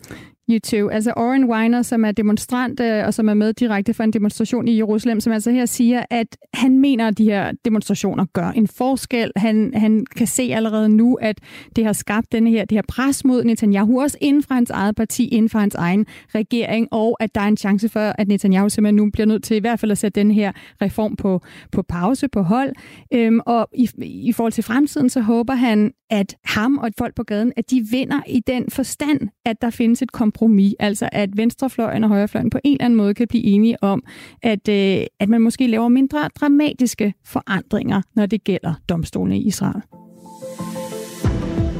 YouTube. 0.51 0.93
Altså 0.93 1.13
Oren 1.17 1.45
Weiner, 1.45 1.81
som 1.81 2.05
er 2.05 2.11
demonstrant 2.11 2.79
øh, 2.79 3.05
og 3.05 3.13
som 3.13 3.29
er 3.29 3.33
med 3.33 3.53
direkte 3.53 3.93
for 3.93 4.03
en 4.03 4.13
demonstration 4.13 4.67
i 4.67 4.77
Jerusalem, 4.77 5.19
som 5.19 5.33
altså 5.33 5.51
her 5.51 5.65
siger, 5.65 6.03
at 6.09 6.37
han 6.53 6.79
mener, 6.79 7.07
at 7.07 7.17
de 7.17 7.23
her 7.23 7.51
demonstrationer 7.65 8.25
gør 8.33 8.49
en 8.49 8.67
forskel. 8.67 9.31
Han, 9.35 9.73
han 9.75 10.05
kan 10.15 10.27
se 10.27 10.43
allerede 10.53 10.89
nu, 10.89 11.15
at 11.15 11.39
det 11.75 11.85
har 11.85 11.93
skabt 11.93 12.31
denne 12.31 12.49
her, 12.49 12.65
det 12.65 12.75
her 12.77 12.83
pres 12.87 13.25
mod 13.25 13.43
Netanyahu, 13.43 14.01
også 14.01 14.17
inden 14.21 14.43
for 14.43 14.53
hans 14.53 14.69
eget 14.69 14.95
parti, 14.95 15.27
inden 15.27 15.49
for 15.49 15.59
hans 15.59 15.75
egen 15.75 16.05
regering, 16.35 16.87
og 16.91 17.17
at 17.19 17.35
der 17.35 17.41
er 17.41 17.47
en 17.47 17.57
chance 17.57 17.89
for, 17.89 17.99
at 17.99 18.27
Netanyahu 18.27 18.69
simpelthen 18.69 18.95
nu 18.95 19.09
bliver 19.11 19.25
nødt 19.25 19.43
til 19.43 19.57
i 19.57 19.59
hvert 19.59 19.79
fald 19.79 19.91
at 19.91 19.97
sætte 19.97 20.19
den 20.19 20.31
her 20.31 20.51
reform 20.81 21.15
på, 21.15 21.41
på 21.71 21.81
pause, 21.81 22.27
på 22.27 22.41
hold. 22.41 22.73
Øhm, 23.13 23.39
og 23.45 23.67
i, 23.73 23.89
i 24.01 24.31
forhold 24.31 24.51
til 24.51 24.63
fremtiden, 24.63 25.09
så 25.09 25.21
håber 25.21 25.53
han, 25.53 25.91
at 26.11 26.35
ham 26.45 26.77
og 26.77 26.87
et 26.87 26.93
folk 26.97 27.15
på 27.15 27.23
gaden, 27.23 27.53
at 27.57 27.71
de 27.71 27.85
vinder 27.91 28.21
i 28.27 28.39
den 28.47 28.69
forstand, 28.69 29.29
at 29.45 29.61
der 29.61 29.69
findes 29.69 30.01
et 30.01 30.11
kompromis 30.11 30.40
kompromis, 30.41 30.73
altså 30.79 31.09
at 31.11 31.29
venstrefløjen 31.37 32.03
og 32.03 32.09
højrefløjen 32.09 32.49
på 32.49 32.59
en 32.63 32.73
eller 32.73 32.85
anden 32.85 32.97
måde 32.97 33.13
kan 33.13 33.27
blive 33.27 33.43
enige 33.43 33.83
om, 33.83 34.03
at, 34.41 34.69
øh, 34.69 35.05
at 35.19 35.29
man 35.29 35.41
måske 35.41 35.67
laver 35.67 35.87
mindre 35.87 36.29
dramatiske 36.39 37.13
forandringer, 37.25 38.01
når 38.15 38.25
det 38.25 38.43
gælder 38.43 38.73
domstolene 38.89 39.37
i 39.37 39.47
Israel. 39.47 39.81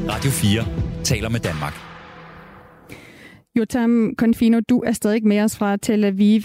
Radio 0.09 0.31
4 0.31 0.65
taler 1.03 1.29
med 1.29 1.39
Danmark. 1.39 1.90
Jotam 3.55 4.15
Konfino, 4.17 4.59
du 4.69 4.79
er 4.79 4.91
stadig 4.91 5.27
med 5.27 5.41
os 5.41 5.57
fra 5.57 5.77
Tel 5.77 6.03
Aviv. 6.03 6.41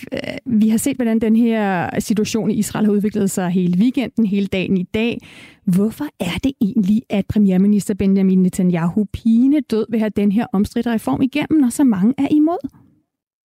Vi 0.46 0.68
har 0.68 0.78
set, 0.78 0.96
hvordan 0.96 1.18
den 1.18 1.36
her 1.36 1.90
situation 2.00 2.50
i 2.50 2.54
Israel 2.54 2.86
har 2.86 2.92
udviklet 2.92 3.30
sig 3.30 3.50
hele 3.50 3.78
weekenden, 3.78 4.26
hele 4.26 4.46
dagen 4.46 4.76
i 4.76 4.82
dag. 4.82 5.18
Hvorfor 5.64 6.04
er 6.20 6.38
det 6.44 6.52
egentlig, 6.60 7.02
at 7.10 7.26
premierminister 7.26 7.94
Benjamin 7.94 8.42
Netanyahu 8.42 9.04
pine 9.12 9.60
død 9.60 9.86
vil 9.90 10.00
have 10.00 10.10
den 10.16 10.32
her 10.32 10.46
omstridte 10.52 10.92
reform 10.92 11.22
igennem, 11.22 11.60
når 11.60 11.68
så 11.68 11.84
mange 11.84 12.14
er 12.18 12.28
imod? 12.30 12.68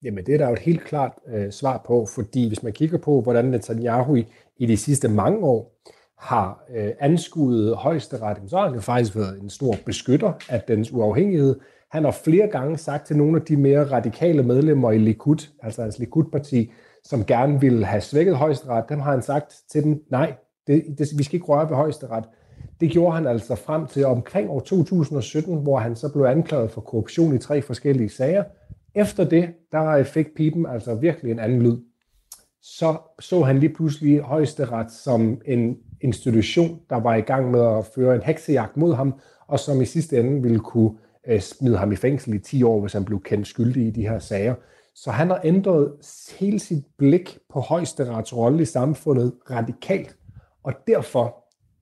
Jamen 0.03 0.25
det 0.25 0.33
er 0.33 0.37
der 0.37 0.47
jo 0.47 0.53
et 0.53 0.59
helt 0.59 0.83
klart 0.83 1.11
øh, 1.33 1.51
svar 1.51 1.83
på, 1.87 2.07
fordi 2.15 2.47
hvis 2.47 2.63
man 2.63 2.73
kigger 2.73 2.97
på, 2.97 3.21
hvordan 3.21 3.45
Netanyahu 3.45 4.15
i, 4.15 4.25
i 4.57 4.65
de 4.65 4.77
sidste 4.77 5.07
mange 5.07 5.39
år 5.39 5.81
har 6.19 6.63
øh, 6.75 6.89
anskuet 6.99 7.75
højesteret, 7.75 8.37
så 8.47 8.57
har 8.57 8.65
han 8.65 8.75
jo 8.75 8.81
faktisk 8.81 9.15
været 9.15 9.41
en 9.41 9.49
stor 9.49 9.75
beskytter 9.85 10.33
af 10.49 10.61
dens 10.67 10.93
uafhængighed. 10.93 11.55
Han 11.91 12.03
har 12.03 12.11
flere 12.11 12.47
gange 12.47 12.77
sagt 12.77 13.07
til 13.07 13.17
nogle 13.17 13.37
af 13.37 13.41
de 13.41 13.57
mere 13.57 13.83
radikale 13.83 14.43
medlemmer 14.43 14.91
i 14.91 14.97
Likud, 14.97 15.47
altså 15.63 15.81
hans 15.81 15.99
Likud-parti, 15.99 16.71
som 17.03 17.25
gerne 17.25 17.61
ville 17.61 17.85
have 17.85 18.01
svækket 18.01 18.35
højesteret, 18.35 18.89
dem 18.89 18.99
har 18.99 19.11
han 19.11 19.21
sagt 19.21 19.55
til 19.71 19.83
dem, 19.83 20.03
nej, 20.09 20.33
det, 20.67 20.83
det, 20.97 21.07
vi 21.17 21.23
skal 21.23 21.35
ikke 21.35 21.45
røre 21.45 21.69
ved 21.69 21.75
højesteret. 21.75 22.23
Det 22.79 22.91
gjorde 22.91 23.15
han 23.15 23.27
altså 23.27 23.55
frem 23.55 23.87
til 23.87 24.05
omkring 24.05 24.49
år 24.49 24.59
2017, 24.59 25.57
hvor 25.57 25.79
han 25.79 25.95
så 25.95 26.13
blev 26.13 26.23
anklaget 26.23 26.71
for 26.71 26.81
korruption 26.81 27.35
i 27.35 27.39
tre 27.39 27.61
forskellige 27.61 28.09
sager. 28.09 28.43
Efter 28.95 29.23
det, 29.23 29.49
der 29.71 30.03
fik 30.03 30.27
pipen 30.35 30.65
altså 30.65 30.95
virkelig 30.95 31.31
en 31.31 31.39
anden 31.39 31.61
lyd. 31.61 31.77
Så 32.61 32.97
så 33.19 33.41
han 33.41 33.57
lige 33.57 33.73
pludselig 33.73 34.19
højesteret 34.19 34.91
som 34.91 35.41
en 35.45 35.77
institution, 36.01 36.79
der 36.89 36.99
var 36.99 37.15
i 37.15 37.21
gang 37.21 37.51
med 37.51 37.77
at 37.77 37.85
føre 37.85 38.15
en 38.15 38.21
heksejagt 38.21 38.77
mod 38.77 38.93
ham, 38.93 39.13
og 39.47 39.59
som 39.59 39.81
i 39.81 39.85
sidste 39.85 40.19
ende 40.19 40.41
ville 40.41 40.59
kunne 40.59 40.91
Øh, 41.27 41.39
smide 41.39 41.77
ham 41.77 41.91
i 41.91 41.95
fængsel 41.95 42.33
i 42.33 42.39
10 42.39 42.63
år, 42.63 42.79
hvis 42.79 42.93
han 42.93 43.05
blev 43.05 43.21
kendt 43.21 43.47
skyldig 43.47 43.87
i 43.87 43.91
de 43.91 44.01
her 44.01 44.19
sager. 44.19 44.55
Så 44.95 45.11
han 45.11 45.29
har 45.29 45.41
ændret 45.43 45.91
hele 46.39 46.59
sit 46.59 46.83
blik 46.97 47.37
på 47.53 47.59
højesterets 47.59 48.37
rolle 48.37 48.61
i 48.61 48.65
samfundet 48.65 49.33
radikalt, 49.51 50.15
og 50.63 50.73
derfor 50.87 51.35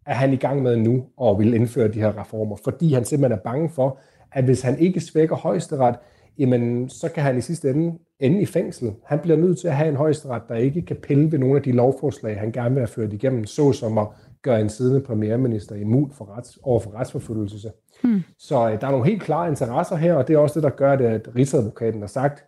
er 0.06 0.14
han 0.14 0.34
i 0.34 0.36
gang 0.36 0.62
med 0.62 0.78
nu 0.78 1.06
at 1.24 1.40
vil 1.40 1.54
indføre 1.54 1.88
de 1.88 2.00
her 2.00 2.20
reformer, 2.22 2.56
fordi 2.64 2.94
han 2.94 3.06
simpelthen 3.06 3.40
er 3.40 3.44
bange 3.44 3.70
for, 3.70 4.00
at 4.32 4.44
hvis 4.44 4.62
han 4.62 4.80
ikke 4.80 5.00
svækker 5.00 5.36
højesteret, 5.36 5.96
jamen 6.38 6.90
så 6.90 7.10
kan 7.10 7.24
han 7.24 7.38
i 7.38 7.42
sidste 7.42 7.70
ende 7.70 7.98
ende 8.20 8.42
i 8.42 8.46
fængsel. 8.46 8.94
Han 9.06 9.20
bliver 9.20 9.38
nødt 9.38 9.60
til 9.60 9.68
at 9.68 9.76
have 9.76 9.90
en 9.90 9.96
højesteret, 9.96 10.42
der 10.50 10.56
ikke 10.56 10.82
kan 10.82 10.96
pille 10.96 11.32
ved 11.32 11.40
nogle 11.40 11.56
af 11.56 11.64
de 11.64 11.72
lovforslag, 11.72 12.40
han 12.40 12.52
gerne 12.52 12.76
vil 12.76 12.82
have 12.82 12.88
ført 12.88 13.14
igennem, 13.14 13.46
såsom 13.46 13.98
at 13.98 14.08
gøre 14.42 14.62
en 14.62 14.70
siddende 14.70 15.02
premierminister 15.02 15.76
immun 15.76 16.12
for 16.12 16.38
rets, 16.38 16.60
over 16.64 16.80
for 16.80 16.96
retsforfølgelse. 16.96 17.72
Hmm. 18.04 18.24
Så 18.38 18.70
øh, 18.70 18.82
der 18.82 18.88
er 18.88 18.92
nogle 18.92 19.06
helt 19.06 19.22
klare 19.22 19.50
interesser 19.50 19.96
her, 19.96 20.14
og 20.14 20.28
det 20.28 20.34
er 20.34 20.38
også 20.38 20.60
det, 20.60 20.64
der 20.64 20.70
gør 20.70 20.96
det, 20.96 21.06
at 21.06 21.30
Rigsadvokaten 21.36 22.02
har 22.02 22.08
sagt, 22.08 22.46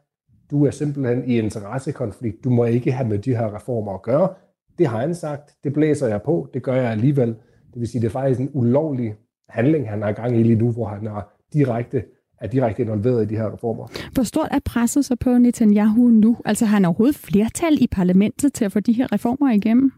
du 0.52 0.66
er 0.66 0.72
simpelthen 0.72 1.24
i 1.30 1.40
interessekonflikt, 1.40 2.44
du 2.44 2.50
må 2.50 2.66
ikke 2.66 2.92
have 2.92 3.10
med 3.10 3.20
de 3.20 3.36
her 3.36 3.56
reformer 3.56 3.94
at 3.94 4.02
gøre. 4.02 4.30
Det 4.78 4.88
har 4.88 5.00
han 5.00 5.16
sagt, 5.16 5.56
det 5.64 5.74
blæser 5.74 6.08
jeg 6.08 6.22
på, 6.22 6.48
det 6.54 6.64
gør 6.64 6.76
jeg 6.76 6.92
alligevel. 6.92 7.28
Det 7.74 7.80
vil 7.80 7.88
sige, 7.88 8.02
det 8.02 8.08
er 8.08 8.12
faktisk 8.12 8.40
en 8.40 8.50
ulovlig 8.54 9.16
handling, 9.50 9.90
han 9.90 10.02
har 10.02 10.12
gang 10.12 10.40
i 10.40 10.44
lige 10.44 10.56
nu, 10.56 10.72
hvor 10.72 10.86
han 10.86 11.08
er 11.08 11.22
direkte 11.54 12.04
er 12.42 12.48
direkte 12.48 12.82
involveret 12.82 13.24
i 13.24 13.26
de 13.26 13.36
her 13.36 13.54
reformer. 13.54 13.88
Hvor 14.14 14.24
stort 14.24 14.48
er 14.52 14.60
presset 14.66 15.06
så 15.06 15.16
på 15.16 15.38
Netanyahu 15.38 16.10
nu? 16.10 16.38
Altså 16.46 16.66
har 16.66 16.74
han 16.74 16.86
overhovedet 16.86 17.16
flertal 17.16 17.78
i 17.82 17.88
parlamentet 17.88 18.54
til 18.54 18.66
at 18.66 18.72
få 18.72 18.80
de 18.80 18.94
her 18.94 19.12
reformer 19.12 19.52
igennem? 19.52 19.92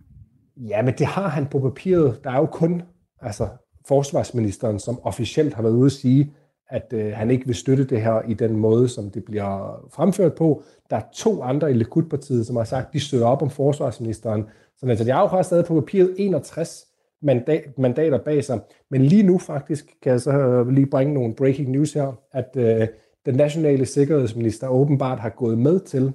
Ja, 0.58 0.82
men 0.82 0.94
det 0.98 1.06
har 1.06 1.28
han 1.28 1.46
på 1.46 1.60
papiret. 1.60 2.24
Der 2.24 2.32
er 2.32 2.38
jo 2.38 2.46
kun 2.46 2.82
altså, 3.22 3.48
forsvarsministeren, 3.88 4.80
som 4.80 5.00
officielt 5.04 5.54
har 5.54 5.62
været 5.62 5.74
ude 5.74 5.86
at 5.86 5.92
sige, 5.92 6.34
at 6.70 6.94
øh, 6.94 7.14
han 7.14 7.32
ikke 7.32 7.46
vil 7.46 7.56
støtte 7.56 7.84
det 7.84 8.02
her 8.02 8.22
i 8.28 8.34
den 8.34 8.58
måde, 8.58 8.90
som 8.90 9.10
det 9.10 9.26
bliver 9.26 9.86
fremført 9.92 10.34
på. 10.36 10.64
Der 10.90 10.96
er 10.96 11.04
to 11.14 11.42
andre 11.42 11.72
i 11.72 11.74
Likud-partiet, 11.74 12.48
som 12.48 12.56
har 12.56 12.64
sagt, 12.64 12.88
at 12.88 12.94
de 12.94 13.00
støtter 13.00 13.28
op 13.28 13.42
om 13.42 13.50
forsvarsministeren. 13.50 14.46
Så 14.78 14.86
Netanyahu 14.86 15.28
har 15.28 15.42
stadig 15.42 15.66
på 15.66 15.74
papiret 15.74 16.16
61 16.18 16.86
mandat, 17.22 17.78
mandater 17.78 18.18
bag 18.18 18.44
sig. 18.44 18.60
Men 18.92 19.02
lige 19.02 19.24
nu 19.24 19.38
faktisk 19.38 19.86
kan 20.02 20.12
jeg 20.12 20.22
så 20.22 20.32
øh, 20.32 20.68
lige 20.70 20.86
bringe 20.86 21.14
nogle 21.14 21.36
breaking 21.36 21.72
news 21.72 21.94
her, 21.94 22.20
at 22.32 22.50
øh, 22.56 22.88
den 23.26 23.36
nationale 23.36 23.86
sikkerhedsminister 23.86 24.68
åbenbart 24.68 25.20
har 25.20 25.30
gået 25.30 25.58
med 25.58 25.80
til 25.80 26.14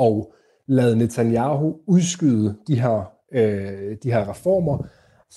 at 0.00 0.26
lade 0.66 0.96
Netanyahu 0.98 1.76
udskyde 1.86 2.54
de 2.66 2.80
her, 2.80 3.12
øh, 3.32 3.96
de 4.02 4.12
her 4.12 4.30
reformer, 4.30 4.86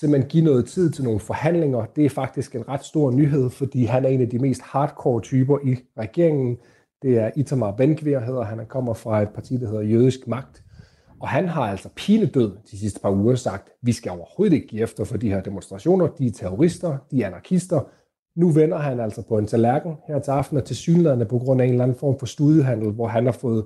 simpelthen 0.00 0.28
give 0.28 0.44
noget 0.44 0.66
tid 0.66 0.90
til 0.90 1.04
nogle 1.04 1.20
forhandlinger. 1.20 1.84
Det 1.96 2.04
er 2.04 2.10
faktisk 2.10 2.54
en 2.54 2.68
ret 2.68 2.84
stor 2.84 3.10
nyhed, 3.10 3.50
fordi 3.50 3.84
han 3.84 4.04
er 4.04 4.08
en 4.08 4.20
af 4.20 4.28
de 4.28 4.38
mest 4.38 4.62
hardcore 4.62 5.20
typer 5.20 5.58
i 5.64 5.76
regeringen. 5.98 6.56
Det 7.02 7.18
er 7.18 7.30
Itamar 7.36 7.72
Ben-Gvir, 7.72 8.18
hedder 8.18 8.42
han. 8.42 8.58
Han 8.58 8.66
kommer 8.66 8.94
fra 8.94 9.22
et 9.22 9.28
parti, 9.28 9.56
der 9.56 9.66
hedder 9.66 9.82
Jødisk 9.82 10.26
Magt. 10.26 10.62
Og 11.20 11.28
han 11.28 11.48
har 11.48 11.62
altså 11.62 11.88
pinedød 11.96 12.52
de 12.70 12.78
sidste 12.78 13.00
par 13.00 13.10
uger 13.10 13.34
sagt, 13.34 13.68
vi 13.82 13.92
skal 13.92 14.12
overhovedet 14.12 14.54
ikke 14.54 14.66
give 14.66 14.82
efter 14.82 15.04
for 15.04 15.16
de 15.16 15.30
her 15.30 15.40
demonstrationer. 15.40 16.06
De 16.06 16.26
er 16.26 16.30
terrorister, 16.30 16.98
de 17.10 17.22
er 17.22 17.26
anarkister. 17.26 17.80
Nu 18.36 18.50
vender 18.50 18.78
han 18.78 19.00
altså 19.00 19.22
på 19.28 19.38
en 19.38 19.46
tallerken 19.46 19.94
her 20.08 20.18
til 20.18 20.30
aften, 20.30 20.56
og 20.56 20.64
til 20.64 20.76
synlædende 20.76 21.26
på 21.26 21.38
grund 21.38 21.60
af 21.60 21.64
en 21.64 21.70
eller 21.70 21.84
anden 21.84 21.98
form 21.98 22.18
for 22.18 22.26
studiehandel, 22.26 22.90
hvor 22.90 23.06
han 23.06 23.24
har 23.24 23.32
fået, 23.32 23.64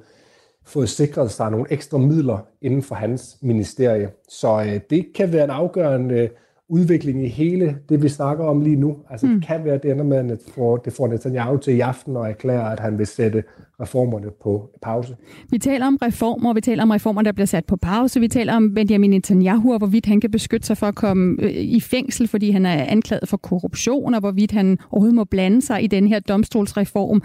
fået 0.67 0.89
sikret 0.89 1.31
sig 1.31 1.51
nogle 1.51 1.67
ekstra 1.71 1.99
midler 1.99 2.39
inden 2.63 2.83
for 2.83 2.95
hans 2.95 3.37
ministerie. 3.43 4.11
Så 4.29 4.61
øh, 4.61 4.81
det 4.91 5.07
kan 5.15 5.33
være 5.33 5.45
en 5.45 5.51
afgørende 5.51 6.29
udvikling 6.71 7.25
i 7.25 7.29
hele 7.29 7.77
det, 7.89 8.03
vi 8.03 8.09
snakker 8.09 8.45
om 8.45 8.61
lige 8.61 8.77
nu. 8.77 8.97
Altså 9.11 9.27
mm. 9.27 9.35
det 9.35 9.47
kan 9.47 9.65
være, 9.65 9.75
at 9.75 9.83
det 9.83 9.91
ender 9.91 10.05
med, 10.05 10.17
at 10.17 10.25
det 10.25 10.41
får, 10.55 10.77
det 10.77 10.93
får 10.93 11.09
Netanyahu 11.09 11.57
til 11.57 11.75
i 11.75 11.81
aften 11.81 12.17
og 12.17 12.29
erklære, 12.29 12.73
at 12.73 12.81
han 12.81 12.99
vil 12.99 13.07
sætte 13.07 13.43
reformerne 13.81 14.27
på 14.43 14.71
pause. 14.83 15.17
Vi 15.51 15.59
taler 15.59 15.87
om 15.87 15.99
reformer, 16.03 16.55
vi 16.55 16.61
taler 16.61 16.83
om 16.83 16.91
reformer, 16.91 17.23
der 17.23 17.33
bliver 17.33 17.47
sat 17.47 17.65
på 17.65 17.77
pause. 17.77 18.21
Vi 18.21 18.29
taler 18.29 18.57
om 18.57 18.75
Benjamin 18.75 19.11
Netanyahu, 19.11 19.73
og 19.73 19.79
hvorvidt 19.79 20.07
han 20.07 20.21
kan 20.21 20.31
beskytte 20.31 20.67
sig 20.67 20.77
for 20.77 20.87
at 20.87 20.95
komme 20.95 21.37
øh, 21.43 21.51
i 21.51 21.81
fængsel, 21.81 22.29
fordi 22.29 22.51
han 22.51 22.67
er 22.67 22.85
anklaget 22.85 23.29
for 23.29 23.37
korruption, 23.37 24.15
og 24.15 24.21
hvorvidt 24.21 24.53
han 24.53 24.79
overhovedet 24.91 25.15
må 25.15 25.25
blande 25.25 25.63
sig 25.63 25.85
i 25.85 25.87
den 25.87 26.09
her 26.09 26.21
domstolsreform. 26.21 27.23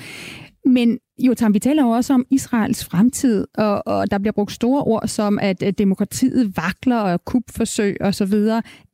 Men 0.65 0.98
jo, 1.17 1.34
Tam, 1.34 1.54
vi 1.54 1.60
taler 1.60 1.84
jo 1.84 1.89
også 1.89 2.13
om 2.13 2.25
Israels 2.30 2.86
fremtid, 2.86 3.47
og, 3.58 3.84
og 3.86 4.12
der 4.12 4.17
bliver 4.17 4.32
brugt 4.32 4.51
store 4.51 4.84
ord 4.84 5.08
som, 5.08 5.39
at, 5.39 5.63
at 5.63 5.78
demokratiet 5.78 6.58
vakler 6.58 6.99
og 6.99 7.25
kupforsøg 7.25 7.97
osv. 8.01 8.34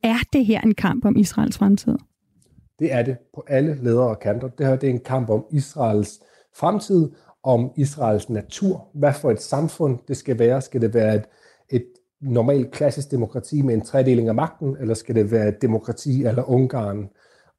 Er 0.02 0.18
det 0.32 0.46
her 0.46 0.60
en 0.60 0.74
kamp 0.74 1.04
om 1.04 1.16
Israels 1.16 1.58
fremtid? 1.58 1.96
Det 2.78 2.92
er 2.92 3.02
det 3.02 3.16
på 3.34 3.44
alle 3.48 3.78
ledere 3.82 4.08
og 4.08 4.20
kanter. 4.20 4.48
Det 4.48 4.66
her 4.66 4.76
det 4.76 4.88
er 4.88 4.94
en 4.94 5.00
kamp 5.00 5.30
om 5.30 5.44
Israels 5.50 6.20
fremtid, 6.56 7.10
om 7.42 7.70
Israels 7.76 8.30
natur. 8.30 8.88
Hvad 8.94 9.12
for 9.12 9.30
et 9.30 9.42
samfund 9.42 9.98
det 10.08 10.16
skal 10.16 10.38
være? 10.38 10.60
Skal 10.60 10.80
det 10.80 10.94
være 10.94 11.14
et, 11.14 11.24
et 11.70 11.86
normalt 12.20 12.70
klassisk 12.70 13.10
demokrati 13.10 13.62
med 13.62 13.74
en 13.74 13.80
tredeling 13.80 14.28
af 14.28 14.34
magten, 14.34 14.76
eller 14.80 14.94
skal 14.94 15.14
det 15.14 15.30
være 15.30 15.52
demokrati 15.62 16.24
eller 16.24 16.50
Ungarn 16.50 17.08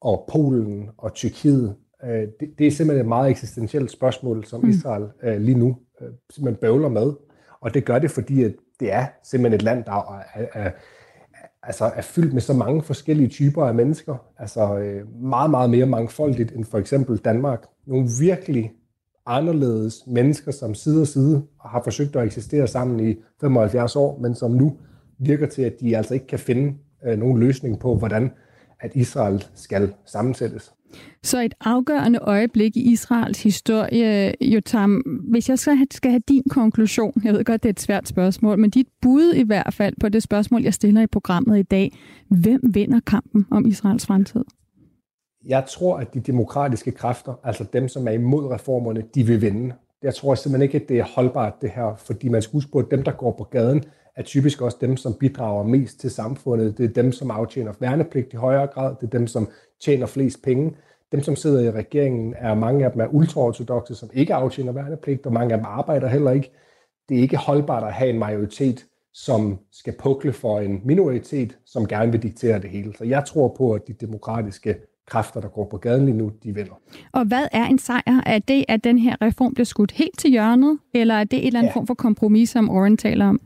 og 0.01 0.29
Polen 0.31 0.89
og 0.97 1.13
Tyrkiet? 1.13 1.75
Øh, 2.05 2.27
det, 2.39 2.49
det 2.57 2.67
er 2.67 2.71
simpelthen 2.71 3.05
et 3.05 3.09
meget 3.09 3.29
eksistentielt 3.29 3.91
spørgsmål, 3.91 4.45
som 4.45 4.63
mm. 4.63 4.69
Israel 4.69 5.05
øh, 5.23 5.41
lige 5.41 5.57
nu 5.57 5.77
øh, 6.01 6.07
simpelthen 6.29 6.61
bøvler 6.61 6.89
med. 6.89 7.13
Og 7.61 7.73
det 7.73 7.85
gør 7.85 7.99
det, 7.99 8.11
fordi 8.11 8.43
at 8.43 8.53
det 8.79 8.93
er 8.93 9.05
simpelthen 9.23 9.55
et 9.55 9.61
land, 9.61 9.83
der 9.83 10.23
er, 10.35 10.45
er, 10.53 10.71
altså 11.63 11.85
er 11.95 12.01
fyldt 12.01 12.33
med 12.33 12.41
så 12.41 12.53
mange 12.53 12.81
forskellige 12.81 13.29
typer 13.29 13.65
af 13.65 13.75
mennesker. 13.75 14.15
Altså 14.37 14.77
øh, 14.77 15.21
meget, 15.21 15.49
meget 15.49 15.69
mere 15.69 15.85
mangfoldigt 15.85 16.51
end 16.51 16.65
for 16.65 16.77
eksempel 16.77 17.17
Danmark. 17.17 17.65
Nogle 17.87 18.07
virkelig 18.19 18.71
anderledes 19.25 20.03
mennesker, 20.07 20.51
som 20.51 20.75
side 20.75 21.01
og 21.01 21.07
side 21.07 21.43
har 21.65 21.81
forsøgt 21.83 22.15
at 22.15 22.25
eksistere 22.25 22.67
sammen 22.67 23.09
i 23.09 23.15
75 23.41 23.95
år, 23.95 24.19
men 24.19 24.35
som 24.35 24.51
nu 24.51 24.77
virker 25.19 25.47
til, 25.47 25.61
at 25.61 25.73
de 25.81 25.97
altså 25.97 26.13
ikke 26.13 26.27
kan 26.27 26.39
finde 26.39 26.73
øh, 27.05 27.19
nogen 27.19 27.39
løsning 27.39 27.79
på, 27.79 27.95
hvordan 27.95 28.31
at 28.79 28.95
Israel 28.95 29.45
skal 29.53 29.93
sammensættes. 30.05 30.73
Så 31.23 31.41
et 31.41 31.53
afgørende 31.61 32.19
øjeblik 32.19 32.77
i 32.77 32.91
Israels 32.91 33.43
historie, 33.43 34.33
Jotam, 34.41 34.91
hvis 35.29 35.49
jeg 35.49 35.59
skal 35.59 35.75
have, 35.75 35.87
skal 35.91 36.11
have 36.11 36.21
din 36.27 36.43
konklusion, 36.49 37.21
jeg 37.23 37.33
ved 37.33 37.43
godt, 37.43 37.63
det 37.63 37.69
er 37.69 37.73
et 37.73 37.79
svært 37.79 38.07
spørgsmål, 38.07 38.59
men 38.59 38.69
dit 38.69 38.87
bud 39.01 39.33
i 39.33 39.43
hvert 39.43 39.73
fald 39.73 39.95
på 40.01 40.09
det 40.09 40.23
spørgsmål, 40.23 40.63
jeg 40.63 40.73
stiller 40.73 41.01
i 41.01 41.07
programmet 41.07 41.59
i 41.59 41.63
dag, 41.63 41.91
hvem 42.29 42.61
vinder 42.73 42.99
kampen 43.07 43.45
om 43.51 43.65
Israels 43.65 44.05
fremtid? 44.05 44.43
Jeg 45.45 45.65
tror, 45.69 45.97
at 45.97 46.13
de 46.13 46.19
demokratiske 46.19 46.91
kræfter, 46.91 47.33
altså 47.43 47.65
dem, 47.73 47.87
som 47.87 48.07
er 48.07 48.11
imod 48.11 48.51
reformerne, 48.51 49.03
de 49.15 49.23
vil 49.23 49.41
vinde. 49.41 49.73
Jeg 50.03 50.15
tror 50.15 50.35
simpelthen 50.35 50.61
ikke, 50.61 50.83
at 50.83 50.89
det 50.89 50.99
er 50.99 51.05
holdbart 51.15 51.53
det 51.61 51.69
her, 51.69 51.95
fordi 51.97 52.29
man 52.29 52.41
skal 52.41 52.53
huske 52.53 52.71
på, 52.71 52.77
at 52.77 52.85
dem, 52.91 53.03
der 53.03 53.11
går 53.11 53.31
på 53.37 53.43
gaden, 53.43 53.83
er 54.15 54.23
typisk 54.23 54.61
også 54.61 54.77
dem, 54.81 54.97
som 54.97 55.13
bidrager 55.13 55.63
mest 55.63 55.99
til 55.99 56.11
samfundet. 56.11 56.77
Det 56.77 56.83
er 56.83 57.01
dem, 57.01 57.11
som 57.11 57.31
aftjener 57.31 57.73
værnepligt 57.79 58.33
i 58.33 58.35
højere 58.35 58.67
grad. 58.67 58.95
Det 59.01 59.07
er 59.07 59.17
dem, 59.17 59.27
som 59.27 59.49
tjener 59.81 60.05
flest 60.05 60.43
penge. 60.43 60.75
Dem, 61.11 61.23
som 61.23 61.35
sidder 61.35 61.61
i 61.61 61.71
regeringen, 61.71 62.33
er 62.37 62.53
mange 62.53 62.85
af 62.85 62.91
dem 62.91 63.01
er 63.01 63.07
ultraortodoxe, 63.07 63.95
som 63.95 64.09
ikke 64.13 64.33
aftjener 64.33 64.71
værnepligt, 64.71 65.25
og 65.25 65.33
mange 65.33 65.53
af 65.53 65.57
dem 65.57 65.65
arbejder 65.69 66.07
heller 66.07 66.31
ikke. 66.31 66.51
Det 67.09 67.17
er 67.17 67.21
ikke 67.21 67.37
holdbart 67.37 67.83
at 67.83 67.93
have 67.93 68.09
en 68.09 68.19
majoritet, 68.19 68.85
som 69.13 69.59
skal 69.71 69.93
pukle 69.99 70.33
for 70.33 70.59
en 70.59 70.81
minoritet, 70.85 71.57
som 71.65 71.87
gerne 71.87 72.11
vil 72.11 72.23
diktere 72.23 72.61
det 72.61 72.69
hele. 72.69 72.93
Så 72.97 73.03
jeg 73.03 73.25
tror 73.25 73.55
på, 73.57 73.71
at 73.71 73.87
de 73.87 73.93
demokratiske 73.93 74.75
kræfter, 75.07 75.41
der 75.41 75.47
går 75.47 75.67
på 75.71 75.77
gaden 75.77 76.05
lige 76.05 76.17
nu, 76.17 76.31
de 76.43 76.55
vinder. 76.55 76.81
Og 77.11 77.25
hvad 77.25 77.45
er 77.51 77.65
en 77.65 77.77
sejr? 77.77 78.21
Er 78.25 78.39
det, 78.39 78.65
at 78.67 78.83
den 78.83 78.97
her 78.97 79.15
reform 79.21 79.53
bliver 79.53 79.65
skudt 79.65 79.91
helt 79.91 80.19
til 80.19 80.31
hjørnet, 80.31 80.79
eller 80.93 81.15
er 81.15 81.23
det 81.23 81.39
en 81.39 81.47
eller 81.47 81.59
anden 81.59 81.69
ja. 81.69 81.75
form 81.75 81.87
for 81.87 81.93
kompromis, 81.93 82.49
som 82.49 82.69
Oren 82.69 82.97
taler 82.97 83.25
om? 83.27 83.41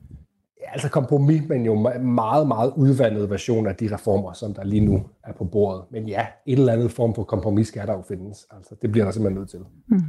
Altså 0.71 0.89
kompromis, 0.89 1.41
men 1.49 1.65
jo 1.65 1.75
meget, 2.01 2.47
meget 2.47 2.73
udvandet 2.75 3.29
version 3.29 3.67
af 3.67 3.75
de 3.75 3.93
reformer, 3.93 4.33
som 4.33 4.53
der 4.53 4.63
lige 4.63 4.85
nu 4.85 5.03
er 5.23 5.33
på 5.33 5.45
bordet. 5.45 5.81
Men 5.91 6.07
ja, 6.07 6.25
et 6.45 6.59
eller 6.59 6.73
andet 6.73 6.91
form 6.91 7.15
for 7.15 7.23
kompromis 7.23 7.67
skal 7.67 7.87
der 7.87 7.93
jo 7.93 8.03
findes. 8.07 8.45
Altså, 8.51 8.75
det 8.81 8.91
bliver 8.91 9.05
der 9.05 9.11
simpelthen 9.11 9.39
nødt 9.39 9.49
til. 9.49 9.59
Mm. 9.87 10.01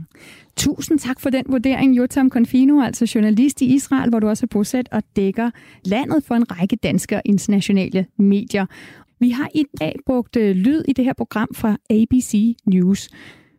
Tusind 0.56 0.98
tak 0.98 1.20
for 1.20 1.30
den 1.30 1.44
vurdering, 1.48 1.98
Jotam 1.98 2.30
Konfino, 2.30 2.82
altså 2.82 3.12
journalist 3.14 3.60
i 3.62 3.74
Israel, 3.74 4.10
hvor 4.10 4.20
du 4.20 4.28
også 4.28 4.46
er 4.46 4.48
bosat 4.52 4.88
og 4.92 5.02
dækker 5.16 5.50
landet 5.84 6.24
for 6.24 6.34
en 6.34 6.60
række 6.60 6.76
danske 6.76 7.16
og 7.16 7.22
internationale 7.24 8.06
medier. 8.16 8.66
Vi 9.20 9.30
har 9.30 9.48
i 9.54 9.64
dag 9.80 9.94
brugt 10.06 10.36
øh, 10.36 10.56
lyd 10.56 10.82
i 10.88 10.92
det 10.92 11.04
her 11.04 11.12
program 11.12 11.48
fra 11.54 11.76
ABC 11.90 12.56
News. 12.66 13.08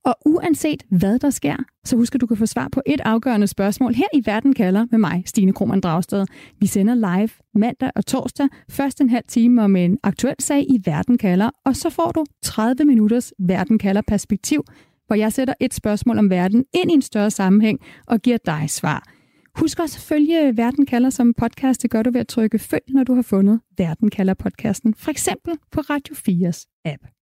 Og 0.05 0.15
uanset 0.25 0.83
hvad 0.89 1.19
der 1.19 1.29
sker, 1.29 1.55
så 1.85 1.95
husk 1.95 2.15
at 2.15 2.21
du 2.21 2.27
kan 2.27 2.37
få 2.37 2.45
svar 2.45 2.67
på 2.71 2.81
et 2.85 3.01
afgørende 3.01 3.47
spørgsmål 3.47 3.93
her 3.93 4.07
i 4.13 4.21
Verden 4.25 4.53
kalder 4.53 4.85
med 4.91 4.99
mig, 4.99 5.23
Stine 5.25 5.53
Krohmann 5.53 5.81
Dragsted. 5.81 6.25
Vi 6.59 6.67
sender 6.67 6.95
live 6.95 7.29
mandag 7.55 7.91
og 7.95 8.05
torsdag, 8.05 8.47
først 8.69 9.01
en 9.01 9.09
halv 9.09 9.23
time 9.27 9.63
om 9.63 9.75
en 9.75 9.97
aktuel 10.03 10.35
sag 10.39 10.61
i 10.61 10.81
Verden 10.85 11.17
kalder, 11.17 11.49
og 11.65 11.75
så 11.75 11.89
får 11.89 12.11
du 12.11 12.25
30 12.43 12.85
minutters 12.85 13.33
Verden 13.39 13.77
kalder 13.77 14.01
perspektiv, 14.07 14.63
hvor 15.07 15.15
jeg 15.15 15.33
sætter 15.33 15.53
et 15.59 15.73
spørgsmål 15.73 16.17
om 16.17 16.29
verden 16.29 16.65
ind 16.73 16.91
i 16.91 16.93
en 16.93 17.01
større 17.01 17.31
sammenhæng 17.31 17.79
og 18.07 18.21
giver 18.21 18.37
dig 18.45 18.69
svar. 18.69 19.03
Husk 19.55 19.79
også 19.79 19.97
at 19.97 20.01
følge 20.01 20.57
Verden 20.57 20.85
kalder 20.85 21.09
som 21.09 21.33
podcast. 21.33 21.81
Det 21.81 21.91
gør 21.91 22.03
du 22.03 22.11
ved 22.11 22.21
at 22.21 22.27
trykke 22.27 22.59
følg, 22.59 22.83
når 22.89 23.03
du 23.03 23.15
har 23.15 23.21
fundet 23.21 23.59
Verden 23.77 24.09
kalder 24.09 24.33
podcasten, 24.33 24.93
for 24.93 25.11
eksempel 25.11 25.53
på 25.71 25.81
Radio 25.81 26.15
4's 26.15 26.81
app. 26.85 27.18